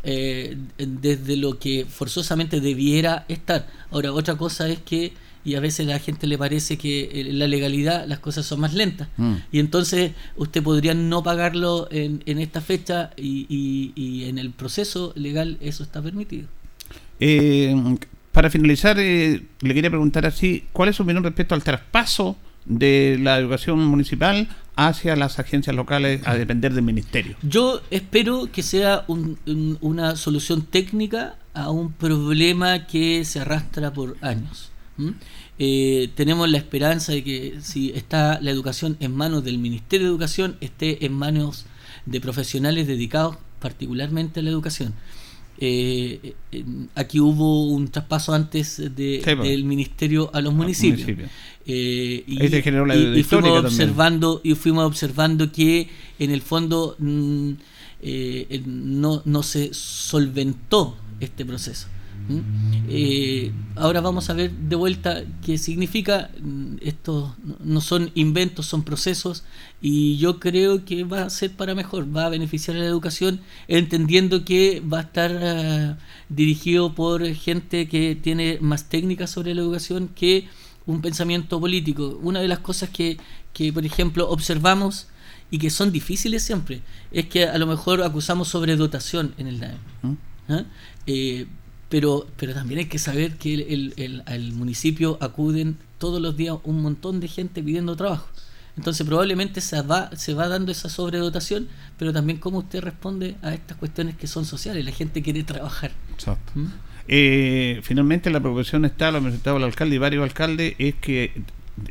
[0.03, 3.67] eh, desde lo que forzosamente debiera estar.
[3.91, 5.13] Ahora, otra cosa es que,
[5.45, 8.61] y a veces a la gente le parece que en la legalidad las cosas son
[8.61, 9.35] más lentas, mm.
[9.53, 13.47] y entonces usted podría no pagarlo en, en esta fecha y,
[13.95, 16.49] y, en el proceso legal eso está permitido.
[17.21, 17.75] Eh,
[18.33, 22.37] para finalizar, eh, le quería preguntar así, ¿cuál es su opinión respecto al traspaso
[22.69, 27.37] de la educación municipal hacia las agencias locales a depender del ministerio.
[27.43, 29.05] Yo espero que sea
[29.81, 34.71] una solución técnica a un problema que se arrastra por años.
[35.59, 40.13] Eh, tenemos la esperanza de que si está la educación en manos del Ministerio de
[40.13, 41.67] Educación, esté en manos
[42.07, 44.95] de profesionales dedicados particularmente a la educación.
[45.61, 49.43] Eh, eh, aquí hubo un traspaso antes de, pues.
[49.43, 51.09] del ministerio a los municipios.
[51.67, 57.53] Eh, y, y, fuimos observando y fuimos observando que en el fondo mm,
[58.01, 61.89] eh, no, no se solventó este proceso.
[62.91, 66.31] Eh, ahora vamos a ver de vuelta qué significa.
[66.41, 69.45] Mm, Estos no son inventos, son procesos
[69.81, 73.41] y yo creo que va a ser para mejor, va a beneficiar a la educación,
[73.67, 79.63] entendiendo que va a estar ah, dirigido por gente que tiene más técnicas sobre la
[79.63, 80.49] educación que
[80.87, 82.19] un pensamiento político.
[82.23, 83.19] Una de las cosas que,
[83.53, 85.09] que por ejemplo, observamos
[85.51, 89.59] y que son difíciles siempre, es que a lo mejor acusamos sobredotación en el.
[90.03, 90.13] ¿Mm?
[90.49, 90.65] ¿Ah?
[91.07, 91.47] Eh,
[91.89, 96.57] pero, pero también hay que saber que el, el, al municipio acuden todos los días
[96.65, 98.29] un montón de gente pidiendo trabajo.
[98.77, 103.53] Entonces probablemente se va, se va dando esa sobredotación, pero también cómo usted responde a
[103.53, 104.85] estas cuestiones que son sociales.
[104.85, 105.91] La gente quiere trabajar.
[106.13, 106.53] Exacto.
[106.55, 106.67] ¿Mm?
[107.09, 111.33] Eh, finalmente la proposición está, lo ha mencionado el alcalde y varios alcaldes, es que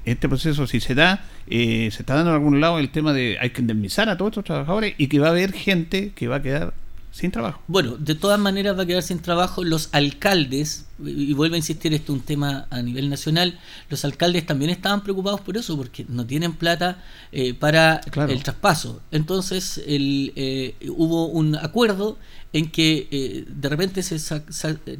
[0.05, 3.37] este proceso si se da, eh, se está dando en algún lado el tema de
[3.39, 6.37] hay que indemnizar a todos estos trabajadores y que va a haber gente que va
[6.37, 6.73] a quedar
[7.17, 7.61] sin trabajo.
[7.67, 11.91] Bueno, de todas maneras va a quedar sin trabajo los alcaldes, y vuelvo a insistir,
[11.95, 16.05] esto es un tema a nivel nacional, los alcaldes también estaban preocupados por eso, porque
[16.07, 19.01] no tienen plata eh, para el traspaso.
[19.11, 22.19] Entonces el, eh, hubo un acuerdo
[22.53, 24.17] en que eh, de repente se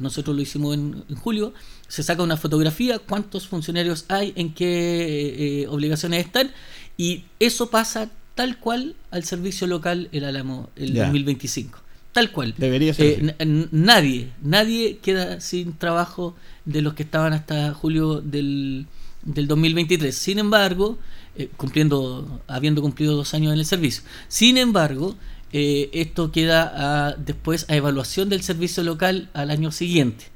[0.00, 1.54] nosotros lo hicimos en, julio,
[1.86, 6.50] se saca una fotografía, cuántos funcionarios hay, en qué obligaciones están,
[6.96, 11.87] y eso pasa tal cual al servicio local el Álamo el 2025.
[12.12, 12.54] Tal cual.
[12.56, 13.34] Debería ser.
[13.38, 18.86] Eh, nadie, nadie queda sin trabajo de los que estaban hasta julio del,
[19.22, 20.16] del 2023.
[20.16, 20.98] Sin embargo,
[21.36, 24.02] eh, cumpliendo, habiendo cumplido dos años en el servicio.
[24.28, 25.16] Sin embargo,
[25.52, 30.26] eh, esto queda después a evaluación del servicio local al año siguiente.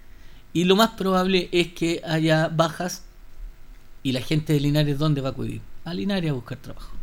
[0.52, 3.04] Y lo más probable es que haya bajas
[4.02, 5.60] y la gente de Linares, ¿dónde va a acudir?
[5.84, 7.01] A Linares a buscar trabajo.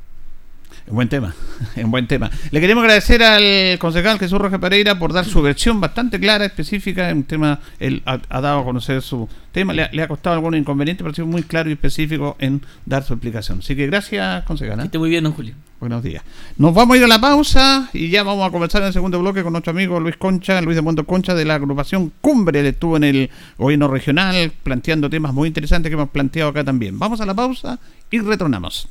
[0.87, 1.35] Un buen tema,
[1.75, 2.31] un buen tema.
[2.51, 7.09] Le queremos agradecer al concejal Jesús Roja Pereira por dar su versión bastante clara, específica,
[7.09, 11.03] en un tema, él ha, dado a conocer su tema, le, ha costado algún inconveniente,
[11.03, 13.59] pero ha sido muy claro y específico en dar su explicación.
[13.59, 14.79] Así que gracias, concejal.
[14.79, 14.83] ¿eh?
[14.85, 15.53] Esté muy bien, don Julio.
[15.79, 16.23] Buenos días.
[16.57, 19.17] Nos vamos a ir a la pausa y ya vamos a comenzar en el segundo
[19.19, 22.59] bloque con nuestro amigo Luis Concha, Luis de Mundo Concha de la agrupación Cumbre.
[22.59, 26.99] Él estuvo en el gobierno regional planteando temas muy interesantes que hemos planteado acá también.
[26.99, 27.79] Vamos a la pausa
[28.11, 28.89] y retornamos.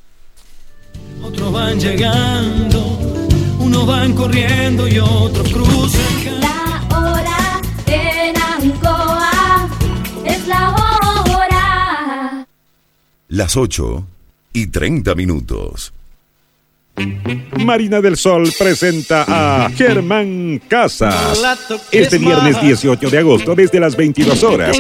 [1.23, 2.99] Otros van llegando,
[3.59, 6.41] unos van corriendo y otros cruzan.
[6.41, 9.69] La hora en Ancoa
[10.25, 12.47] es la hora.
[13.29, 14.07] Las 8
[14.53, 15.93] y 30 minutos.
[17.65, 21.43] Marina del Sol presenta a Germán Casas.
[21.91, 24.77] Este viernes 18 de agosto desde las 22 horas.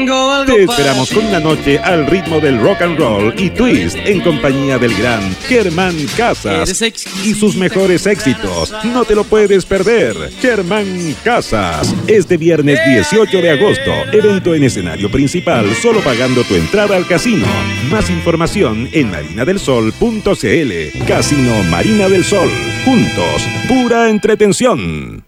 [0.46, 4.78] Te esperamos con una noche al ritmo del rock and roll y twist en compañía
[4.78, 6.82] del gran Germán Casas
[7.24, 8.72] y sus mejores éxitos.
[8.84, 10.30] No te lo puedes perder.
[10.40, 11.94] Germán Casas.
[12.06, 13.92] Este viernes 18 de agosto.
[14.12, 17.46] Evento en escenario principal solo pagando tu entrada al casino.
[17.90, 21.04] Más información en marinadelsol.cl.
[21.06, 22.48] Casino Marina del Sol.
[22.84, 25.27] Juntos, pura entretención.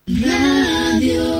[0.08, 1.39] Radio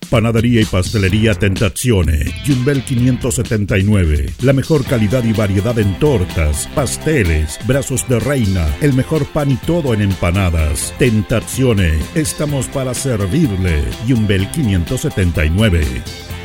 [0.11, 4.33] Panadería y pastelería Tentazione, Yumbel 579.
[4.41, 9.55] La mejor calidad y variedad en tortas, pasteles, brazos de reina, el mejor pan y
[9.55, 10.93] todo en empanadas.
[10.99, 13.85] Tentazione, estamos para servirle.
[14.05, 16.30] Yumbel 579.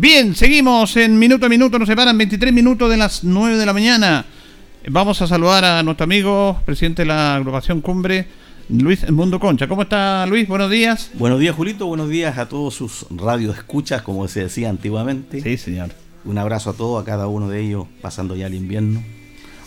[0.00, 3.74] Bien, seguimos en minuto a minuto, nos separan 23 minutos de las 9 de la
[3.74, 4.24] mañana.
[4.88, 8.26] Vamos a saludar a nuestro amigo, presidente de la agrupación Cumbre,
[8.70, 9.68] Luis Mundo Concha.
[9.68, 10.48] ¿Cómo está Luis?
[10.48, 11.10] Buenos días.
[11.18, 11.84] Buenos días, Julito.
[11.86, 15.42] Buenos días a todos sus radioescuchas, como se decía antiguamente.
[15.42, 15.90] Sí, señor.
[16.24, 19.02] Un abrazo a todos, a cada uno de ellos, pasando ya el invierno.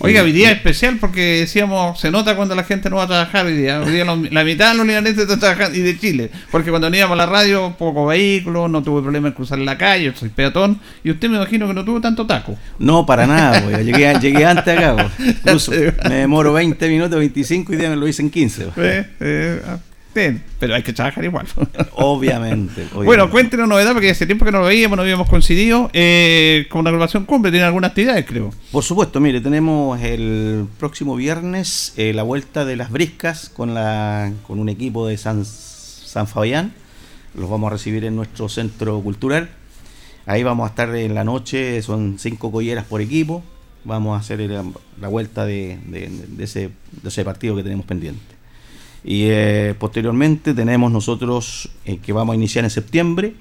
[0.05, 3.45] Oiga, hoy día especial porque decíamos, se nota cuando la gente no va a trabajar
[3.45, 3.79] hoy día.
[3.79, 6.29] Hoy día la mitad de los linarenses están trabajando, y de Chile.
[6.51, 10.11] Porque cuando veníamos a la radio, poco vehículo, no tuve problema en cruzar la calle,
[10.13, 10.77] soy peatón.
[11.05, 12.57] Y usted me imagino que no tuvo tanto taco.
[12.79, 13.85] No, para nada, pues.
[13.85, 15.09] llegué, llegué antes acá.
[15.41, 15.69] Pues.
[16.09, 18.65] me demoro 20 minutos, 25 y día me lo hice en 15.
[18.75, 19.05] Pues.
[19.21, 19.61] Eh,
[20.13, 21.47] pero hay que trabajar igual.
[21.93, 25.89] Obviamente, Bueno, cuéntenos novedad, porque hace tiempo que no lo veíamos, no habíamos coincidido.
[25.93, 28.51] Eh, con la agrupación Cumbre, ¿tiene alguna actividades, creo?
[28.71, 34.31] Por supuesto, mire, tenemos el próximo viernes eh, la vuelta de las briscas con, la,
[34.47, 36.73] con un equipo de San, San Fabián.
[37.35, 39.49] Los vamos a recibir en nuestro centro cultural.
[40.25, 43.43] Ahí vamos a estar en la noche, son cinco colleras por equipo.
[43.83, 45.77] Vamos a hacer la, vuelta de,
[46.39, 46.69] ese,
[47.01, 48.32] de ese partido que tenemos pendiente.
[49.03, 53.33] Y eh, posteriormente tenemos nosotros eh, que vamos a iniciar en septiembre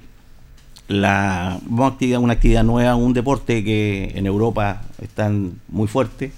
[0.89, 5.31] la, vamos a activar una actividad nueva, un deporte que en Europa está
[5.69, 6.31] muy fuerte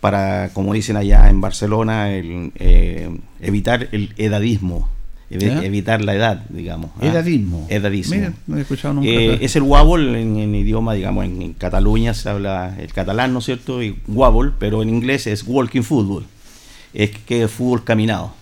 [0.00, 3.08] para, como dicen allá en Barcelona, el, eh,
[3.40, 4.90] evitar el edadismo,
[5.30, 6.90] evitar la edad, digamos.
[7.00, 7.06] ¿ah?
[7.06, 7.66] Edadismo.
[7.70, 8.34] Edadismo.
[8.46, 9.08] no he escuchado nunca.
[9.08, 13.82] es el wobble en, idioma, digamos, en, Cataluña se habla el catalán, ¿no es cierto?
[13.82, 16.26] Y wobble, pero en inglés es walking football
[16.94, 18.32] es que el fútbol caminado.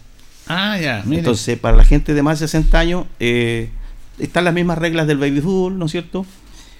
[0.46, 1.02] Ah, ya.
[1.10, 3.70] Entonces, para la gente de más de 60 años, eh,
[4.18, 6.26] están las mismas reglas del baby fútbol, ¿no es cierto?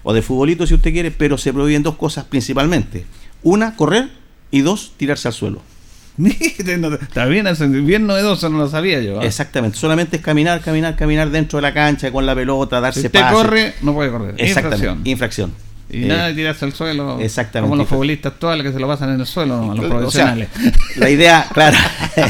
[0.03, 3.07] O de futbolito, si usted quiere, pero se prohíben dos cosas principalmente.
[3.43, 4.11] Una, correr,
[4.51, 5.63] y dos, tirarse al suelo.
[6.23, 9.21] Está bien, es bien novedoso, no lo sabía yo.
[9.21, 9.25] ¿ah?
[9.25, 13.07] Exactamente, solamente es caminar, caminar, caminar dentro de la cancha con la pelota, darse si
[13.07, 14.35] usted corre, no puede correr.
[14.37, 15.53] Exactamente, infracción.
[15.93, 17.21] Y nada de tirarse al suelo.
[17.21, 17.69] Exactamente.
[17.69, 20.49] Como los futbolistas actuales que se lo pasan en el suelo, los profesionales.
[20.97, 21.77] la idea, claro,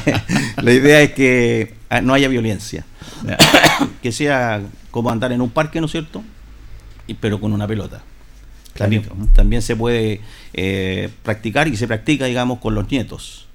[0.62, 2.84] la idea es que ah, no haya violencia.
[4.02, 4.60] que sea
[4.90, 6.22] como andar en un parque, ¿no es cierto?
[7.06, 8.02] Y, pero con una pelota.
[8.74, 9.04] También,
[9.34, 10.20] también se puede
[10.54, 13.46] eh, practicar y se practica, digamos, con los nietos,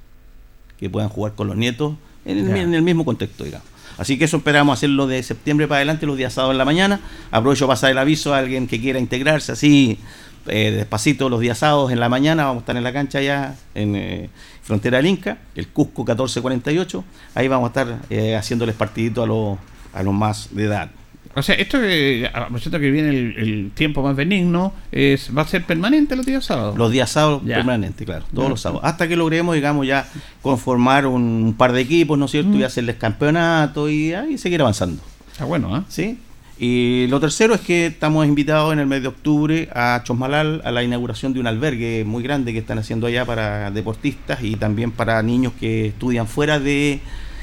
[0.80, 3.68] que puedan jugar con los nietos en el, en el mismo contexto, digamos.
[3.98, 7.00] Así que eso esperamos hacerlo de septiembre para adelante, los días sábados en la mañana.
[7.32, 10.00] Aprovecho para pasar el aviso a alguien que quiera integrarse así
[10.48, 12.46] eh, despacito los días sábados en la mañana.
[12.46, 14.30] Vamos a estar en la cancha ya en eh,
[14.62, 17.04] Frontera del Inca, el Cusco 1448.
[17.36, 19.58] Ahí vamos a estar eh, haciéndoles partidito a los,
[19.94, 20.90] a los más de edad.
[21.38, 22.28] O sea, esto que,
[22.60, 26.76] siento que viene el, tiempo más benigno, es, ¿va a ser permanente los días sábados?
[26.76, 28.84] Los días sábados permanente, claro, todos los sábados.
[28.84, 30.10] Hasta que logremos, digamos, ya
[30.42, 32.58] conformar un, par de equipos, ¿no es cierto?
[32.58, 35.00] Y hacerles campeonato y ahí seguir avanzando.
[35.32, 35.82] Está bueno, ¿eh?
[35.90, 36.18] Sí.
[36.58, 40.72] Y lo tercero es que estamos invitados en el mes de octubre a Chosmalal a
[40.72, 44.92] la inauguración de un albergue muy grande que están haciendo allá para deportistas y también
[44.92, 47.00] para niños que estudian fuera de,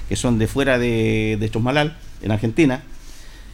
[0.09, 2.83] que son de fuera de, de Chosmalal, en Argentina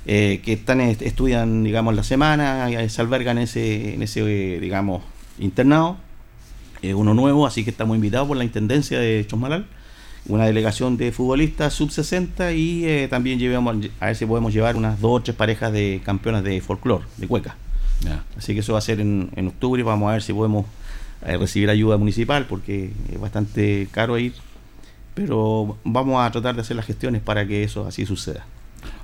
[0.06, 4.22] eh, que están estudian, digamos, la semana, y se albergan en ese, en ese
[4.60, 5.02] digamos,
[5.38, 5.96] internado.
[6.82, 9.66] uno nuevo, así que estamos invitados por la Intendencia de Chosmalal,
[10.26, 15.00] una delegación de futbolistas sub-60 y eh, también llevamos, a ver si podemos llevar unas
[15.00, 17.56] dos o tres parejas de campeonas de folclore, de cueca.
[18.36, 20.64] Así que eso va a ser en, en octubre, vamos a ver si podemos
[21.26, 24.32] eh, recibir ayuda municipal porque es bastante caro ir,
[25.14, 28.46] pero vamos a tratar de hacer las gestiones para que eso así suceda.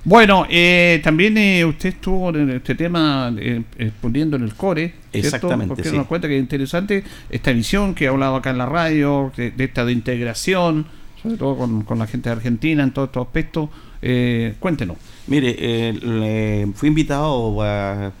[0.03, 4.93] Bueno, eh, también eh, usted estuvo en este tema eh, exponiendo en el core.
[5.11, 5.75] Exactamente.
[5.75, 9.31] Porque nos cuenta que es interesante esta visión que he hablado acá en la radio,
[9.35, 10.85] de, esta de integración,
[11.21, 13.69] sobre todo con, la gente de Argentina en todos estos aspectos.
[14.59, 14.97] cuéntenos.
[15.27, 18.13] Mire, fui invitado al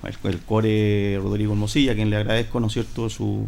[0.45, 3.47] core Rodrigo Mosilla, a quien le agradezco, ¿no es cierto?, su,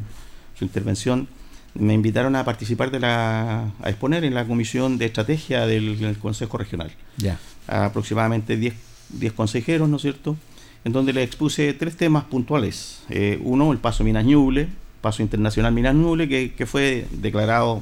[0.58, 1.28] su intervención
[1.76, 6.58] me invitaron a participar de la a exponer en la comisión de estrategia del Consejo
[6.58, 6.92] Regional.
[7.18, 7.38] Ya
[7.70, 8.74] aproximadamente 10,
[9.10, 10.36] 10 consejeros, ¿no es cierto?
[10.84, 13.02] En donde les expuse tres temas puntuales.
[13.10, 14.68] Eh, uno, el paso Minas Ñuble,
[15.02, 17.82] paso internacional Minas Ñuble, que, fue declarado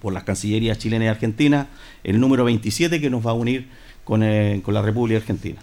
[0.00, 1.68] por las Cancillerías chilena y argentina
[2.04, 3.68] el número 27 que nos va a unir
[4.04, 5.60] con, eh, con la República Argentina.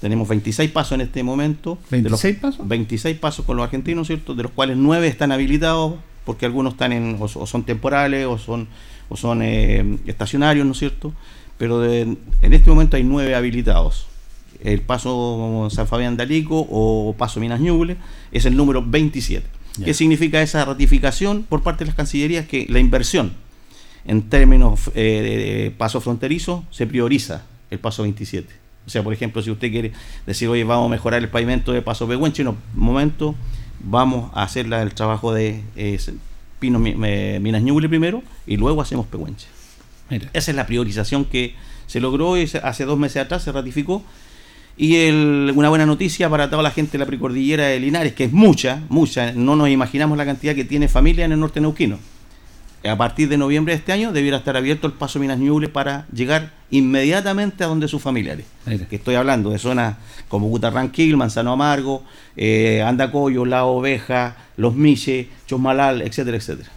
[0.00, 1.78] Tenemos 26 pasos en este momento.
[1.90, 2.68] ¿26 pasos?
[2.68, 4.34] 26 pasos con los argentinos, ¿cierto?
[4.34, 5.94] De los cuales 9 están habilitados
[6.24, 8.68] porque algunos están en, o, son temporales o son,
[9.08, 11.12] o son eh, estacionarios, ¿no es cierto?
[11.58, 14.06] pero en este momento hay nueve habilitados.
[14.62, 17.96] El paso San Fabián de Alico o paso Minas Ñuble
[18.32, 19.46] es el número 27.
[19.84, 22.46] ¿Qué significa esa ratificación por parte de las cancillerías?
[22.46, 23.32] Que la inversión
[24.06, 28.48] en términos eh, de paso fronterizo se prioriza el paso 27.
[28.86, 29.92] O sea, por ejemplo, si usted quiere
[30.26, 33.34] decir, oye, vamos a mejorar el pavimento de paso Pehuenche, en un momento
[33.84, 35.98] vamos a hacer el trabajo de eh,
[36.58, 39.46] Pino, Minas Ñuble primero y luego hacemos Pehuenche.
[40.32, 41.54] Esa es la priorización que
[41.86, 44.02] se logró y hace dos meses atrás se ratificó.
[44.76, 48.32] Y una buena noticia para toda la gente de la precordillera de Linares, que es
[48.32, 51.98] mucha, mucha, no nos imaginamos la cantidad que tiene familia en el norte neuquino.
[52.86, 56.06] A partir de noviembre de este año debiera estar abierto el paso Minas Ñuble para
[56.12, 58.44] llegar inmediatamente a donde sus familiares.
[58.90, 59.96] Que estoy hablando de zonas
[60.28, 62.04] como Butarranquil, Manzano Amargo,
[62.36, 66.68] eh, Andacoyo, La Oveja, Los Miches, Chosmalal, etcétera, etcétera.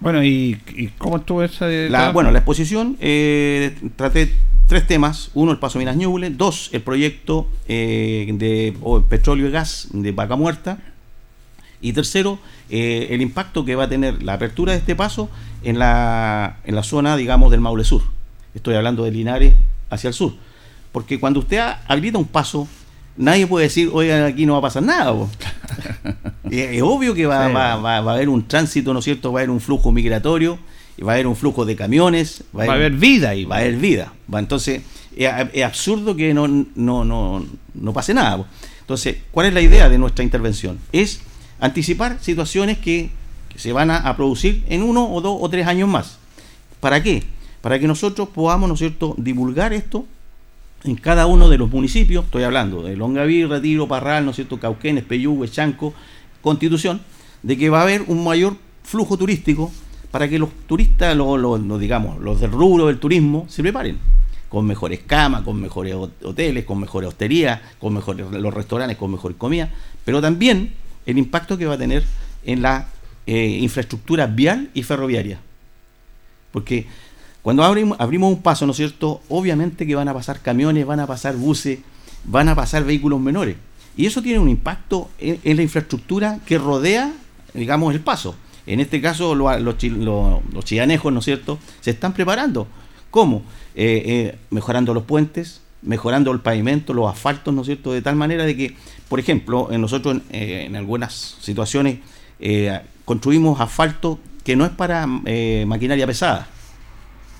[0.00, 0.58] Bueno, ¿y,
[0.98, 1.66] cómo estuvo esa?
[1.66, 4.32] La, bueno, la exposición eh, traté
[4.66, 5.30] tres temas.
[5.34, 6.30] Uno, el paso Minas Ñuble.
[6.30, 8.74] Dos, el proyecto eh, de
[9.08, 10.78] petróleo y gas de Vaca Muerta.
[11.80, 12.38] Y tercero,
[12.70, 15.28] eh, el impacto que va a tener la apertura de este paso
[15.62, 18.02] en la, en la zona, digamos, del Maule Sur.
[18.54, 19.54] Estoy hablando de Linares
[19.90, 20.34] hacia el sur.
[20.92, 22.66] Porque cuando usted habilita un paso
[23.16, 25.14] nadie puede decir, oigan, aquí no va a pasar nada.
[26.50, 29.32] es, obvio que va, a haber un tránsito, ¿no es cierto?
[29.32, 30.58] Va a haber un flujo migratorio,
[31.02, 32.44] va a haber un flujo de camiones.
[32.56, 34.12] Va a haber, vida y Va a haber vida.
[34.32, 34.82] Va, entonces,
[35.16, 38.46] es, absurdo que no, no, no, pase nada.
[38.80, 40.78] Entonces, ¿cuál es la idea de nuestra intervención?
[40.92, 41.20] Es
[41.60, 43.10] anticipar situaciones que,
[43.56, 46.18] se van a, producir en uno o dos o tres años más.
[46.78, 47.22] ¿Para qué?
[47.62, 50.04] Para que nosotros podamos, ¿no es cierto?, divulgar esto
[50.84, 54.60] en cada uno de los municipios, estoy hablando de Longaví, Retiro, Parral, ¿no es cierto?,
[54.60, 55.94] Cauquenes, Peyúgue, Chanco,
[56.42, 57.00] Constitución,
[57.42, 59.72] de que va a haber un mayor flujo turístico
[60.10, 63.98] para que los turistas, los, digamos, los del rubro del turismo, se preparen
[64.48, 69.34] con mejores camas, con mejores hoteles, con mejores hosterías, con mejores los restaurantes, con mejor
[69.36, 69.70] comida,
[70.04, 70.74] pero también
[71.06, 72.04] el impacto que va a tener
[72.44, 72.88] en la
[73.26, 75.40] eh, infraestructura vial y ferroviaria.
[76.52, 76.86] Porque
[77.42, 79.22] cuando abrimos, abrimos un paso, ¿no es cierto?
[79.28, 81.78] Obviamente que van a pasar camiones, van a pasar buses,
[82.24, 83.56] van a pasar vehículos menores.
[83.96, 87.12] Y eso tiene un impacto en, la infraestructura que rodea,
[87.54, 88.34] digamos, el paso.
[88.66, 92.66] En este caso, los, los, chilanejos, ¿no es cierto?, se están preparando.
[93.10, 93.42] ¿Cómo?
[93.74, 97.92] Eh, eh, mejorando los puentes, mejorando el pavimento, los asfaltos, ¿no es cierto?
[97.92, 98.76] De tal manera de que,
[99.08, 101.98] por ejemplo, en nosotros eh, en algunas situaciones
[102.40, 106.48] eh, construimos asfalto que no es para eh, maquinaria pesada.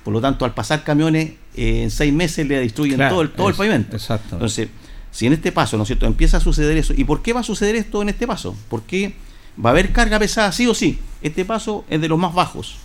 [0.04, 3.54] Por lo tanto, al pasar camiones, en seis meses le destruyen todo, el, todo el
[3.54, 3.96] pavimento.
[3.96, 4.36] Exacto.
[4.36, 4.68] Entonces,
[5.10, 6.92] si en este paso, ¿no es cierto?, empieza a suceder eso.
[6.96, 8.56] ¿Y por qué va a suceder esto en este paso?
[8.68, 9.14] Porque
[9.64, 11.00] va a haber carga pesada, sí o sí.
[11.22, 12.76] Este paso es de los más bajos.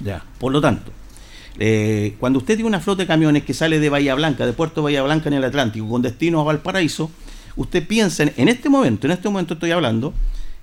[0.00, 0.24] Ya.
[0.38, 0.90] Por lo tanto,
[1.58, 4.82] eh, cuando usted tiene una flota de camiones que sale de Bahía Blanca, de Puerto
[4.82, 7.10] Bahía Blanca en el Atlántico, con destino a Valparaíso,
[7.56, 10.14] usted piensa en, este momento, en este momento estoy hablando,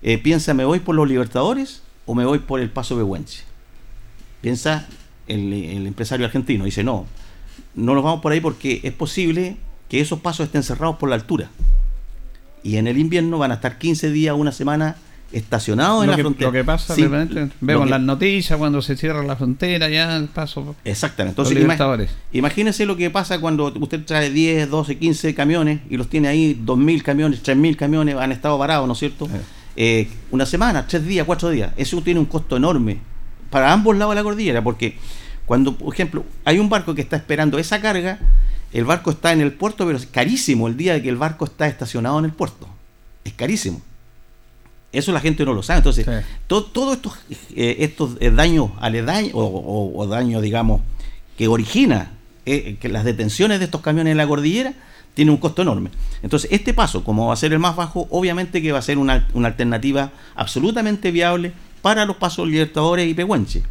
[0.02, 3.44] eh, piensa, ¿me voy por los Libertadores o me voy por el Paso Behuenche?
[4.42, 4.88] Piensa
[5.28, 7.06] el, el empresario argentino, dice, no,
[7.76, 9.58] no nos vamos por ahí porque es posible
[9.90, 11.50] que esos pasos estén cerrados por la altura.
[12.64, 14.96] Y en el invierno van a estar 15 días, una semana
[15.32, 16.48] estacionados en la frontera.
[16.48, 16.96] Lo que pasa,
[17.62, 20.76] vemos las noticias cuando se cierra la frontera, ya el paso.
[20.86, 21.42] Exactamente.
[21.42, 26.28] Entonces, imagínese lo que pasa cuando usted trae 10, 12, 15 camiones y los tiene
[26.28, 29.28] ahí, 2.000 camiones, 3.000 camiones, han estado parados, ¿no es cierto?
[29.76, 31.72] Eh, una semana, tres días, cuatro días.
[31.78, 33.00] Eso tiene un costo enorme
[33.50, 34.98] para ambos lados de la cordillera, porque
[35.46, 38.20] cuando, por ejemplo, hay un barco que está esperando esa carga,
[38.72, 41.46] el barco está en el puerto, pero es carísimo el día de que el barco
[41.46, 42.68] está estacionado en el puerto.
[43.24, 43.82] Es carísimo.
[44.94, 45.80] Eso la gente no lo sabe.
[45.80, 46.08] Entonces,
[46.48, 47.14] todos estos,
[47.56, 50.82] eh, estos eh, daños aledaños o, o, daños, digamos,
[51.36, 52.12] que origina
[52.46, 54.74] eh, que las detenciones de estos camiones en la cordillera,
[55.16, 55.90] tiene un costo enorme.
[56.22, 58.98] Entonces, este paso, como va a ser el más bajo, obviamente que va a ser
[58.98, 63.64] una, una alternativa absolutamente viable para los pasos Libertadores y Pehuenche.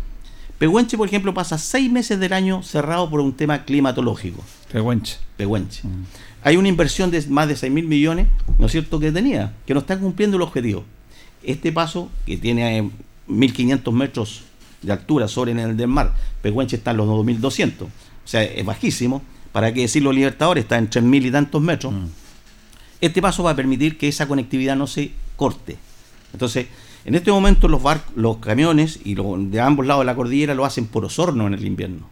[0.59, 4.45] Pehuenche, por ejemplo, pasa seis meses del año cerrado por un tema climatológico.
[4.73, 5.17] Pehuenche.
[5.37, 5.87] Pehuenche.
[5.87, 6.05] Mm.
[6.45, 8.27] Hay una inversión de más de 6 mil millones,
[8.59, 10.85] ¿no es cierto?, que tenía, que no está cumpliendo el objetivo.
[11.43, 12.91] Este paso, que tiene
[13.29, 14.43] 1.500 eh, metros
[14.83, 17.89] de altura sobre el del mar, Pehuenche está en los 2.200, o
[18.25, 19.23] sea, es bajísimo.
[19.53, 21.93] ¿Para qué decirlo, Libertadores está en 3.000 y tantos metros?
[21.93, 22.07] Mm.
[23.03, 25.77] Este paso va a permitir que esa conectividad no se corte.
[26.33, 26.69] Entonces,
[27.05, 30.65] en este momento los barcos, los camiones y de ambos lados de la cordillera lo
[30.65, 32.09] hacen por Osorno en el invierno.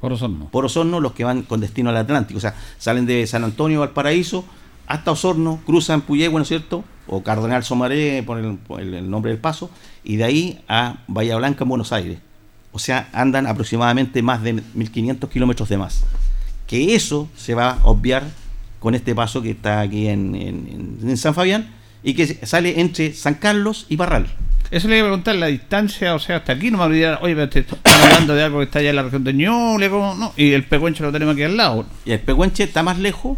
[0.00, 0.48] Por Osorno.
[0.50, 2.38] Por Osorno los que van con destino al Atlántico.
[2.38, 4.44] O sea, salen de San Antonio, Valparaíso,
[4.88, 6.84] hasta Osorno, cruzan Puyehue, ¿no es cierto?
[7.06, 9.70] O Cardenal Somaré, por el, nombre del paso,
[10.04, 12.18] y de ahí a Bahía Blanca en Buenos Aires.
[12.72, 16.04] O sea, andan aproximadamente más de 1.500 kilómetros de más.
[16.66, 18.24] Que eso se va a obviar
[18.82, 21.70] con este paso que está aquí en, San Fabián
[22.02, 24.26] y que sale entre San Carlos y Parral.
[24.72, 27.34] Eso le iba a preguntar, la distancia, o sea, hasta aquí no me olvidar, oye,
[27.34, 30.52] pero estamos hablando de algo que está allá en la región de Ñuble, no, y
[30.52, 31.84] el Pecuenche lo tenemos aquí al lado.
[32.06, 33.36] Y el Pecuenche está más lejos,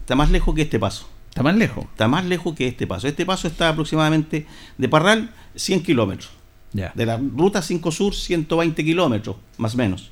[0.00, 1.08] está más lejos que este paso.
[1.38, 1.84] ¿Está más lejos?
[1.84, 3.06] Está más lejos que este paso.
[3.06, 4.44] Este paso está aproximadamente
[4.76, 6.30] de Parral 100 kilómetros.
[6.72, 10.10] De la ruta 5 Sur, 120 kilómetros, más o menos.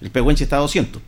[0.00, 1.00] El Pehuenche está a 200.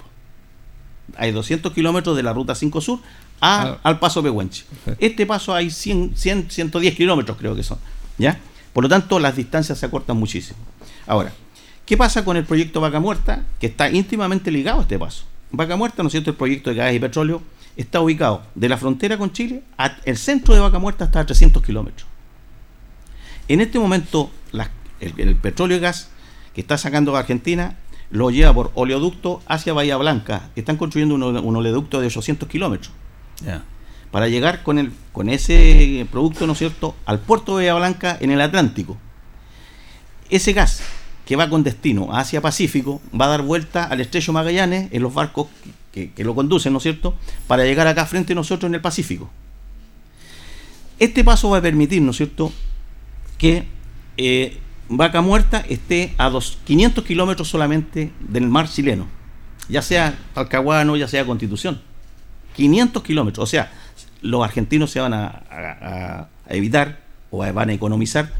[1.17, 3.01] Hay 200 kilómetros de la ruta 5 Sur
[3.41, 4.65] a, al paso Pehuenche.
[5.01, 7.79] Este paso hay 100, 100, 110 kilómetros, creo que son.
[8.19, 8.39] ¿Ya?
[8.73, 10.61] Por lo tanto, las distancias se acortan muchísimo.
[11.09, 11.33] Ahora,
[11.85, 13.45] ¿qué pasa con el proyecto Vaca Muerta?
[13.59, 15.25] Que está íntimamente ligado a este paso.
[15.51, 16.31] Vaca Muerta, ¿no es cierto?
[16.31, 17.43] El proyecto de gas y petróleo
[17.77, 19.63] está ubicado de la frontera con Chile,
[20.05, 22.09] el centro de Vaca Muerta está a 300 kilómetros.
[23.49, 24.31] En este momento,
[25.01, 26.11] el, petróleo y gas
[26.55, 27.77] que está sacando Argentina
[28.11, 30.51] lo lleva por oleoducto hacia Bahía Blanca.
[30.57, 32.93] Están construyendo un, oleoducto de 800 kilómetros.
[34.11, 38.17] Para llegar con, el, con ese producto, ¿no es cierto?, al puerto de Bahía Blanca
[38.21, 38.97] en el Atlántico.
[40.31, 40.83] Ese gas
[41.27, 45.13] que va con destino hacia Pacífico va a dar vuelta al estrecho Magallanes en los
[45.13, 45.49] barcos
[45.93, 47.15] que, lo conducen, ¿no es cierto?,
[47.47, 49.31] para llegar acá frente a nosotros en el Pacífico.
[50.99, 52.53] Este paso va a permitir, ¿no es cierto?,
[53.39, 53.67] que
[54.19, 54.59] eh,
[54.89, 59.07] Vaca Muerta esté a dos, 500 kilómetros solamente del mar chileno,
[59.69, 61.81] ya sea Talcahuano, ya sea Constitución.
[62.55, 63.73] 500 kilómetros, o sea,
[64.21, 67.01] los argentinos se van a evitar
[67.31, 68.31] o van a economizar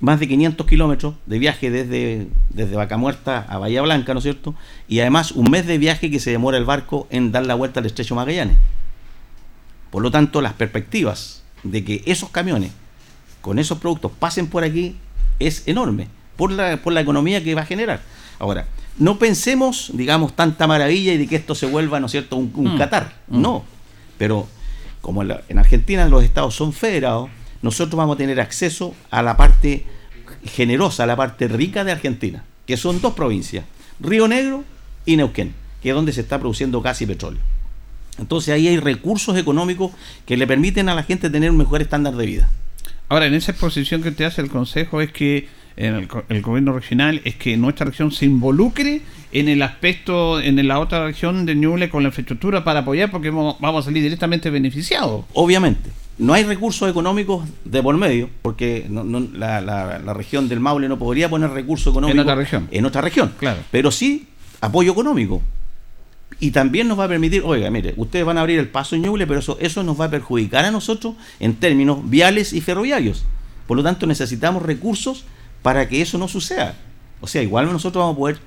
[0.00, 4.24] más de 500 kilómetros de viaje desde, desde Vaca Muerta a Bahía Blanca, ¿no es
[4.24, 4.54] cierto?
[4.88, 7.80] Y además un mes de viaje que se demora el barco en dar la vuelta
[7.80, 8.56] al estrecho Magallanes.
[9.90, 12.72] Por lo tanto, las perspectivas de que esos camiones
[13.40, 14.96] con esos productos pasen por aquí
[15.38, 18.00] es enorme, por la, por la economía que va a generar.
[18.38, 18.66] Ahora,
[18.98, 22.52] no pensemos, digamos, tanta maravilla y de que esto se vuelva, ¿no es cierto?, un,
[22.54, 22.78] un mm.
[22.78, 23.14] Qatar.
[23.28, 23.40] Mm.
[23.40, 23.64] No.
[24.18, 24.46] Pero
[25.00, 27.30] como en Argentina los estados son federados,
[27.66, 29.84] nosotros vamos a tener acceso a la parte
[30.44, 33.64] generosa, a la parte rica de Argentina, que son dos provincias,
[33.98, 34.62] Río Negro
[35.04, 35.52] y Neuquén,
[35.82, 37.40] que es donde se está produciendo gas y petróleo.
[38.18, 39.90] Entonces ahí hay recursos económicos
[40.26, 42.50] que le permiten a la gente tener un mejor estándar de vida.
[43.08, 47.20] Ahora, en esa exposición que te hace el Consejo es que en el, gobierno regional
[47.24, 49.02] es que nuestra región se involucre
[49.32, 53.30] en el aspecto, en la otra región de Ñuble con la infraestructura para apoyar porque
[53.30, 55.24] vamos a salir directamente beneficiados.
[55.34, 55.90] Obviamente.
[56.18, 61.50] No hay recursos económicos de por medio, porque la, región del Maule no podría poner
[61.50, 62.68] recursos económicos en otra región.
[62.70, 63.32] En otra región.
[63.38, 63.60] Claro.
[63.70, 64.28] Pero sí
[64.60, 65.42] apoyo económico.
[66.40, 69.02] Y también nos va a permitir, oiga, mire, ustedes van a abrir el paso en
[69.02, 73.24] Ñuble, pero eso, eso nos va a perjudicar a nosotros en términos viales y ferroviarios.
[73.66, 75.24] Por lo tanto, necesitamos recursos
[75.62, 76.74] para que eso no suceda.
[77.20, 78.38] O sea, igual nosotros vamos a poder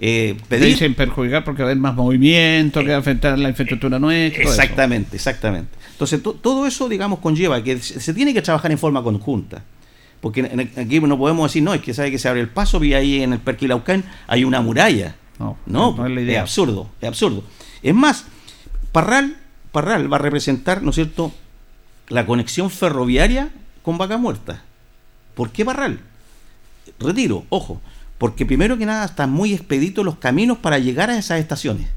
[0.00, 0.66] eh, pedir.
[0.68, 4.42] Dicen perjudicar porque va a haber más movimiento, que va a afectar la infraestructura nuestra.
[4.42, 5.76] Exactamente, exactamente.
[5.92, 9.64] Entonces, todo eso, digamos, conlleva que se, tiene que trabajar en forma conjunta.
[10.20, 12.94] Porque aquí no podemos decir, no, es que sabe que se abre el paso y
[12.94, 15.16] ahí en el Perquilaucán hay una muralla.
[15.38, 16.38] No, no, es, la idea.
[16.38, 17.44] es absurdo, es absurdo.
[17.82, 18.24] Es más,
[18.90, 19.36] Parral,
[19.70, 21.32] Parral va a representar, ¿no es cierto?,
[22.08, 23.50] la conexión ferroviaria
[23.82, 24.62] con Vaca Muerta.
[25.34, 26.00] ¿Por qué Parral?
[26.98, 27.80] Retiro, ojo,
[28.18, 31.88] porque primero que nada están muy expeditos los caminos para llegar a esas estaciones.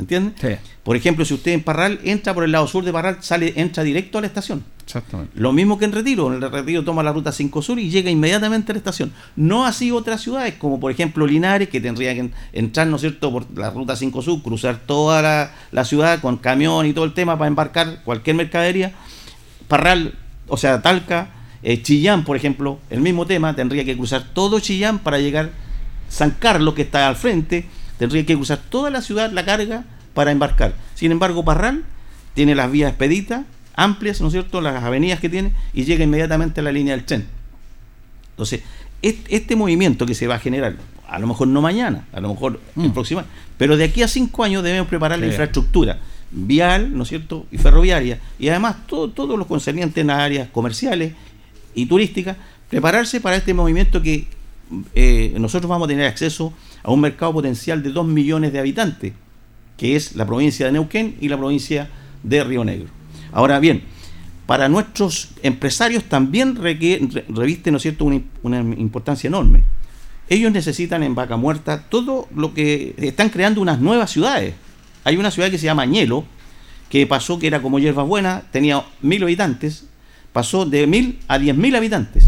[0.00, 0.34] ¿Entiendes?
[0.40, 0.70] Sí.
[0.82, 3.82] Por ejemplo, si usted en Parral entra por el lado sur de Parral, sale, entra
[3.82, 4.64] directo a la estación.
[4.82, 5.38] Exactamente.
[5.38, 6.34] Lo mismo que en Retiro.
[6.34, 9.12] En el Retiro toma la ruta 5 Sur y llega inmediatamente a la estación.
[9.36, 13.30] No así otras ciudades, como por ejemplo Linares, que tendría que entrar, ¿no es cierto?,
[13.30, 17.12] por la ruta 5 Sur, cruzar toda la, la ciudad con camión y todo el
[17.12, 18.92] tema para embarcar cualquier mercadería.
[19.68, 20.14] Parral,
[20.48, 21.28] o sea, Talca,
[21.62, 25.50] eh, Chillán, por ejemplo, el mismo tema, tendría que cruzar todo Chillán para llegar
[26.08, 27.66] San Carlos, que está al frente,
[27.98, 29.84] tendría que cruzar toda la ciudad, la carga,
[30.14, 30.74] para embarcar.
[30.94, 31.84] Sin embargo, Parral
[32.34, 33.44] tiene las vías expeditas,
[33.74, 37.04] amplias, ¿no es cierto?, las avenidas que tiene, y llega inmediatamente a la línea del
[37.04, 37.26] tren.
[38.30, 38.62] Entonces,
[39.02, 40.76] este, movimiento que se va a generar,
[41.08, 42.92] a lo mejor no mañana, a lo mejor el mm.
[42.92, 45.98] próximo año, pero de aquí a cinco años debemos preparar la infraestructura
[46.30, 51.12] vial, ¿no es cierto?, y ferroviaria, y además todo, todos los concernientes en áreas comerciales
[51.74, 52.36] y turística,
[52.68, 54.26] prepararse para este movimiento que
[54.94, 56.52] eh, nosotros vamos a tener acceso
[56.82, 59.12] a un mercado potencial de 2 millones de habitantes,
[59.76, 61.90] que es la provincia de Neuquén y la provincia
[62.22, 62.88] de Río Negro.
[63.32, 63.82] Ahora bien,
[64.46, 68.04] para nuestros empresarios también reviste ¿no cierto?
[68.04, 69.62] Una, una, importancia enorme.
[70.28, 74.54] Ellos necesitan en Vaca Muerta todo lo que están creando unas nuevas ciudades.
[75.04, 76.24] Hay una ciudad que se llama Añelo,
[76.88, 79.86] que pasó que era como hierba buena, tenía mil habitantes,
[80.32, 82.26] pasó de mil a diez mil habitantes.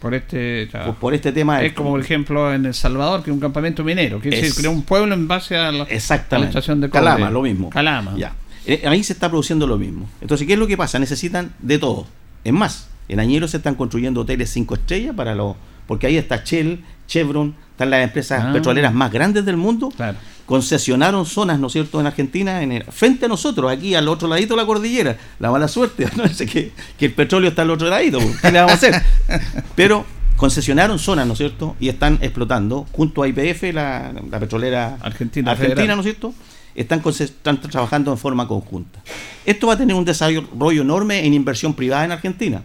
[0.00, 0.68] Por este,
[1.00, 1.62] por, este tema.
[1.62, 4.70] Es como, por ejemplo, en El Salvador, que es un campamento minero, que es, creó
[4.70, 7.70] un pueblo en base a la, estación de Calama, lo mismo.
[7.70, 8.14] Calama.
[8.14, 8.34] Ya.
[8.66, 10.06] Eh, ahí se está produciendo lo mismo.
[10.20, 10.98] Entonces, ¿qué es lo que pasa?
[10.98, 12.06] Necesitan de todo.
[12.44, 15.56] Es más, en Añero se están construyendo hoteles cinco estrellas para los.
[15.86, 18.52] Porque ahí está Shell, Chevron, están las empresas ah.
[18.52, 19.90] petroleras más grandes del mundo.
[19.96, 24.28] Claro concesionaron zonas, ¿no es cierto?, en Argentina, en frente a nosotros, aquí al otro
[24.28, 25.16] ladito de la cordillera.
[25.38, 26.24] La mala suerte, ¿no?
[26.24, 29.02] es que, que el petróleo está al otro ladito, ¿qué le vamos a hacer?
[29.76, 30.04] Pero
[30.36, 35.94] concesionaron zonas, ¿no es cierto?, y están explotando, junto a IPF, la, petrolera argentina, argentina
[35.94, 36.34] ¿no es cierto?,
[36.74, 39.00] están, están trabajando en forma conjunta.
[39.46, 42.62] Esto va a tener un desarrollo enorme en inversión privada en Argentina.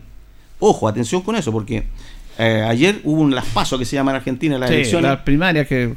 [0.60, 1.86] Ojo, atención con eso, porque
[2.42, 5.12] eh, ayer hubo un las pasos que se llama en Argentina, las elecciones.
[5.12, 5.94] Las primarias que.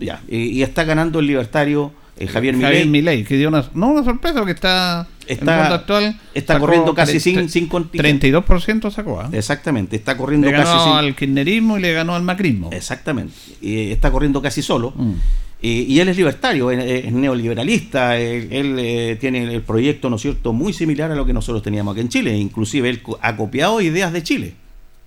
[0.00, 3.24] Ya, y, está ganando el libertario eh, Javier, Javier Milei.
[3.24, 5.06] que dio una, no una sorpresa porque está.
[5.26, 9.22] Está, actual, está corriendo casi sin, sin 32% sacó.
[9.22, 9.26] ¿eh?
[9.32, 12.70] Exactamente, está corriendo le ganó al kirchnerismo y le ganó al macrismo.
[12.72, 14.94] Exactamente, y está corriendo casi solo.
[14.96, 15.14] Mm.
[15.60, 21.10] Y, él es libertario, es, neoliberalista, él, tiene el proyecto, ¿no es cierto?, muy similar
[21.10, 24.54] a lo que nosotros teníamos aquí en Chile, inclusive él ha copiado ideas de Chile,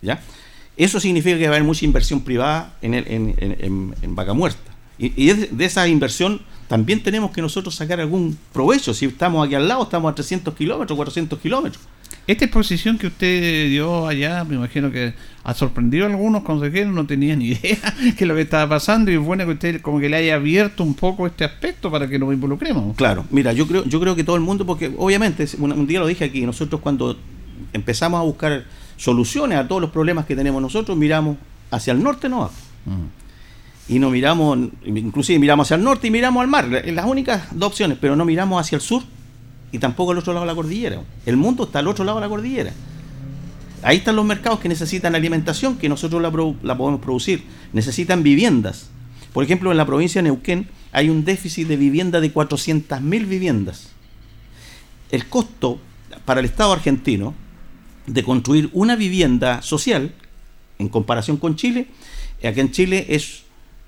[0.01, 0.19] ¿ya?
[0.79, 4.71] Eso significa que va a haber mucha inversión privada en, en, Vaca Muerta.
[4.97, 8.93] Y, de, esa inversión también tenemos que nosotros sacar algún provecho.
[8.93, 11.83] Si estamos aquí al lado, estamos a 300 kilómetros, 400 kilómetros.
[12.27, 15.13] Esta exposición que usted dio allá, me imagino que
[15.43, 19.15] ha sorprendido a algunos consejeros, no tenían ni idea de lo que estaba pasando y
[19.15, 22.17] es bueno que usted como que le haya abierto un poco este aspecto para que
[22.17, 22.95] nos involucremos.
[22.95, 26.07] Claro, mira, yo creo, yo creo que todo el mundo, porque obviamente, un día lo
[26.07, 27.17] dije aquí, nosotros cuando
[27.73, 28.63] empezamos a buscar
[28.99, 31.37] soluciones a todos los problemas que tenemos nosotros, miramos
[31.71, 32.51] hacia el norte no
[32.85, 33.19] mm.
[33.87, 37.69] Y no miramos, inclusive miramos hacia el norte y miramos al mar, las únicas dos
[37.69, 39.01] opciones, pero no miramos hacia el sur
[39.71, 41.01] y tampoco al otro lado de la cordillera.
[41.25, 42.71] El mundo está al otro lado de la cordillera.
[43.81, 46.29] Ahí están los mercados que necesitan alimentación, que nosotros la,
[46.61, 47.45] la podemos producir.
[47.73, 48.89] Necesitan viviendas.
[49.33, 53.89] Por ejemplo, en la provincia de Neuquén hay un déficit de vivienda de 400.000 viviendas.
[55.09, 55.79] El costo
[56.25, 57.33] para el Estado argentino
[58.09, 60.11] de construir una vivienda social,
[60.79, 61.87] en comparación con Chile,
[62.43, 63.43] aquí en Chile es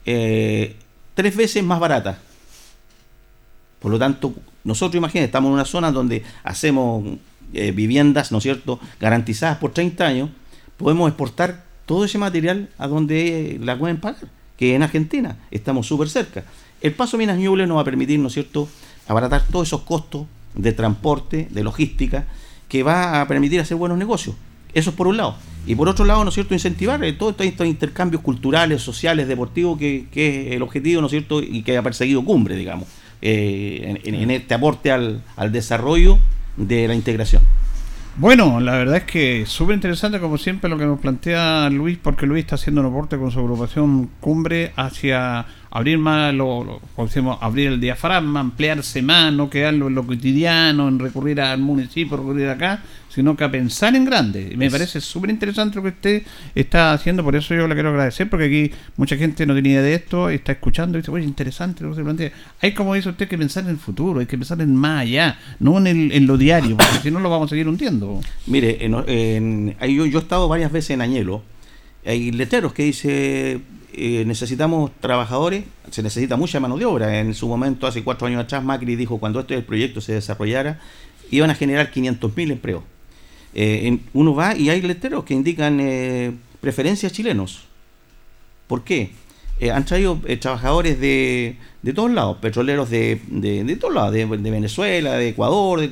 [0.05, 0.75] eh,
[1.15, 2.19] tres veces más barata.
[3.79, 7.03] Por lo tanto, nosotros imagínense, estamos en una zona donde hacemos
[7.53, 10.29] eh, viviendas, ¿no es cierto?, garantizadas por 30 años,
[10.77, 15.37] podemos exportar todo ese material a donde la pueden pagar que en Argentina.
[15.49, 16.43] Estamos súper cerca.
[16.81, 18.69] El paso Minas Ñuble nos va a permitir, ¿no es cierto?,
[19.07, 22.27] abaratar todos esos costos de transporte, de logística,
[22.71, 24.33] que va a permitir hacer buenos negocios.
[24.73, 25.35] Eso es por un lado.
[25.67, 29.77] Y por otro lado, ¿no es cierto?, incentivar eh, todos estos intercambios culturales, sociales, deportivos,
[29.77, 32.87] que, es el objetivo, ¿no es cierto?, y que ha perseguido Cumbre, digamos,
[33.21, 36.17] eh, en, este aporte al, al desarrollo
[36.55, 37.41] de la integración.
[38.15, 42.25] Bueno, la verdad es que súper interesante como siempre lo que nos plantea Luis, porque
[42.25, 47.69] Luis está haciendo un aporte con su agrupación Cumbre hacia abrir más, lo, decimos, abrir
[47.69, 52.83] el diafragma, ampliarse más, no quedarlo en lo cotidiano, en recurrir al municipio, recurrir acá,
[53.07, 54.53] sino que a pensar en grande.
[54.57, 58.29] Me parece súper interesante lo que usted está haciendo, por eso yo le quiero agradecer,
[58.29, 61.83] porque aquí mucha gente no tenía idea de esto, está escuchando y dice, oye, interesante
[61.83, 62.31] lo que se plantea.
[62.61, 65.39] Hay, como dice usted, que pensar en el futuro, hay que pensar en más allá,
[65.59, 68.19] no en, el, en lo diario, porque si no lo vamos a seguir hundiendo.
[68.45, 71.43] Mire, en, yo, yo he estado varias veces en Añelo,
[72.05, 73.61] hay letreros que dice
[73.93, 77.19] eh, necesitamos trabajadores, se necesita mucha mano de obra.
[77.19, 80.79] En su momento, hace cuatro años atrás, Macri dijo cuando este proyecto se desarrollara,
[81.29, 82.83] iban a generar 500.000 empleos.
[83.53, 87.65] Eh, uno va y hay letreros que indican eh, preferencias chilenos.
[88.67, 89.11] ¿Por qué?
[89.71, 95.29] han traído trabajadores de, de, todos lados, petroleros de, de, todos lados, de, Venezuela, de
[95.29, 95.87] Ecuador,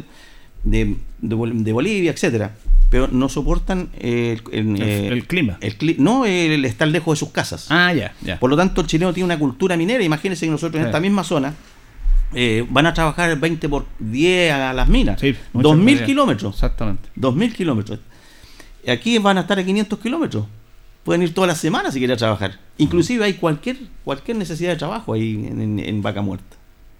[0.63, 2.55] de, Bolivia, etcétera
[2.89, 5.57] pero no soportan el, el, clima.
[5.61, 7.67] El, no el estar lejos de sus casas.
[7.69, 8.39] Ah, ya, ya.
[8.39, 10.03] Por lo tanto, el chileno tiene una cultura minera.
[10.03, 11.53] Imagínense que nosotros en esta misma zona
[12.33, 15.19] eh, van a trabajar el 20 por 10 a las minas.
[15.19, 16.55] Sí, 2.000 kilómetros.
[16.55, 17.09] Exactamente.
[17.15, 17.99] 2.000 kilómetros.
[18.87, 20.45] Aquí van a estar a 500 kilómetros.
[21.03, 22.59] Pueden ir todas las semanas si quieren trabajar.
[22.77, 26.58] Inclusive hay cualquier, cualquier necesidad de trabajo ahí en Vaca Muerta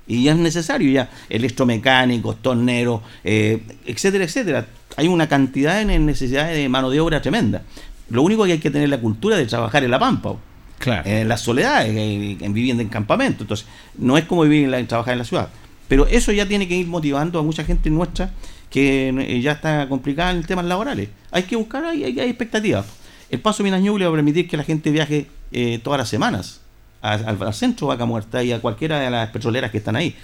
[0.09, 4.65] y ya es necesario, ya electromecánicos, torneros, eh, etcétera, etcétera.
[4.97, 7.61] Hay una cantidad de necesidades de mano de obra tremenda.
[8.09, 10.35] Lo único que hay que tener la cultura de trabajar en la pampa,
[10.79, 11.07] claro.
[11.07, 13.43] en la soledad, en, vivienda en campamento.
[13.43, 13.67] Entonces,
[13.99, 15.49] no es como vivir en, trabajar en la ciudad.
[15.87, 18.31] Pero eso ya tiene que ir motivando a mucha gente nuestra
[18.71, 21.09] que eh, ya está complicada en temas laborales.
[21.29, 22.87] Hay que buscar, hay, hay, expectativas.
[23.29, 26.61] El paso Minas Ñuble va a permitir que la gente viaje eh, todas las semanas
[27.01, 30.15] al, centro Vaca Muerta y a cualquiera de las petroleras que están ahí.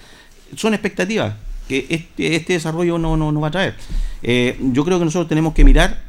[0.56, 1.34] Son expectativas
[1.68, 3.76] que este, este desarrollo no, no, va a traer.
[4.22, 6.00] Eh, yo creo que nosotros tenemos que mirar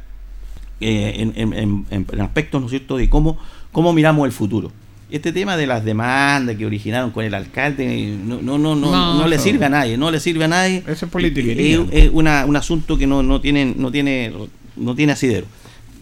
[0.79, 3.37] eh, en, aspectos, ¿no es cierto?, de cómo,
[3.71, 4.71] cómo miramos el futuro.
[5.09, 9.27] Este tema de las demandas que originaron con el alcalde no, no, no, no, no,
[9.27, 10.83] le sirve a nadie, no le sirve a nadie.
[10.85, 11.49] Ese es política.
[11.55, 14.33] Es, un asunto que no, no, tiene, no, tiene,
[14.75, 15.47] no tiene asidero.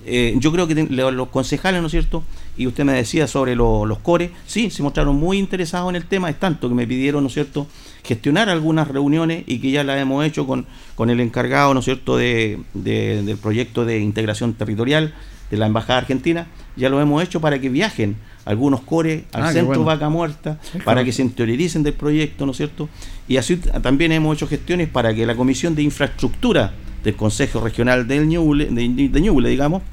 [0.07, 2.24] Eh, yo creo que los concejales, ¿no es cierto?
[2.58, 6.30] Y usted me decía sobre los cores, sí, se mostraron muy interesados en el tema,
[6.30, 7.68] es tanto que me pidieron, ¿no es cierto?,
[8.03, 11.86] gestionar algunas reuniones y que ya las hemos hecho con, con el encargado, ¿no es
[11.86, 15.14] cierto?, de, del proyecto de integración territorial
[15.51, 19.51] de la Embajada Argentina, ya lo hemos hecho para que viajen algunos cores al ah,
[19.51, 22.89] centro Vaca Muerta, para que se interioricen del proyecto, ¿no es cierto?
[23.28, 28.08] Y así también hemos hecho gestiones para que la Comisión de Infraestructura del Consejo Regional
[28.08, 29.84] del Ñuble, de Ñuble digamos,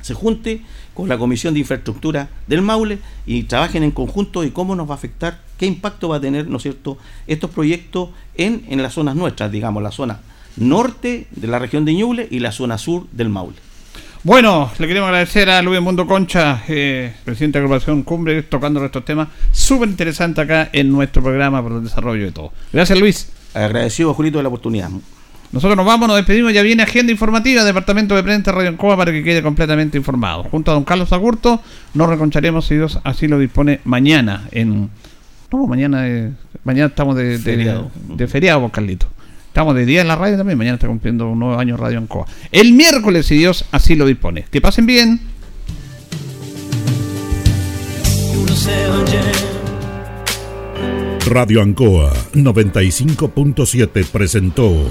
[0.00, 0.60] se junte
[0.94, 4.94] con la Comisión de Infraestructura del Maule y trabajen en conjunto y cómo nos va
[4.94, 8.94] a afectar, qué impacto va a tener, ¿no es cierto?, estos proyectos en, en las
[8.94, 10.20] zonas nuestras, digamos, la zona
[10.56, 13.56] norte de la región de Ñuble y la zona sur del Maule.
[14.22, 18.82] Bueno, le queremos agradecer a Luis Mundo Concha, eh, presidente de la agrupación Cumbre, tocando
[18.82, 22.50] estos temas súper interesantes acá en nuestro programa por el desarrollo de todo.
[22.72, 23.30] Gracias, Luis.
[23.52, 24.88] Agradecido, Julito, de la oportunidad.
[25.54, 29.12] Nosotros nos vamos, nos despedimos, ya viene agenda informativa, Departamento de Prensa Radio Encoba para
[29.12, 30.42] que quede completamente informado.
[30.42, 31.62] Junto a don Carlos Agurto
[31.94, 34.90] nos reconcharemos si Dios así lo dispone mañana en...
[35.52, 36.32] No, mañana,
[36.64, 39.06] mañana estamos de, feriado, de, feriado Carlito.
[39.46, 42.26] Estamos de día en la radio también, mañana está cumpliendo un nuevo año Radio Encoba.
[42.50, 44.46] El miércoles, si Dios así lo dispone.
[44.50, 45.20] Que pasen bien.
[51.26, 54.90] Radio Ancoa 95.7 presentó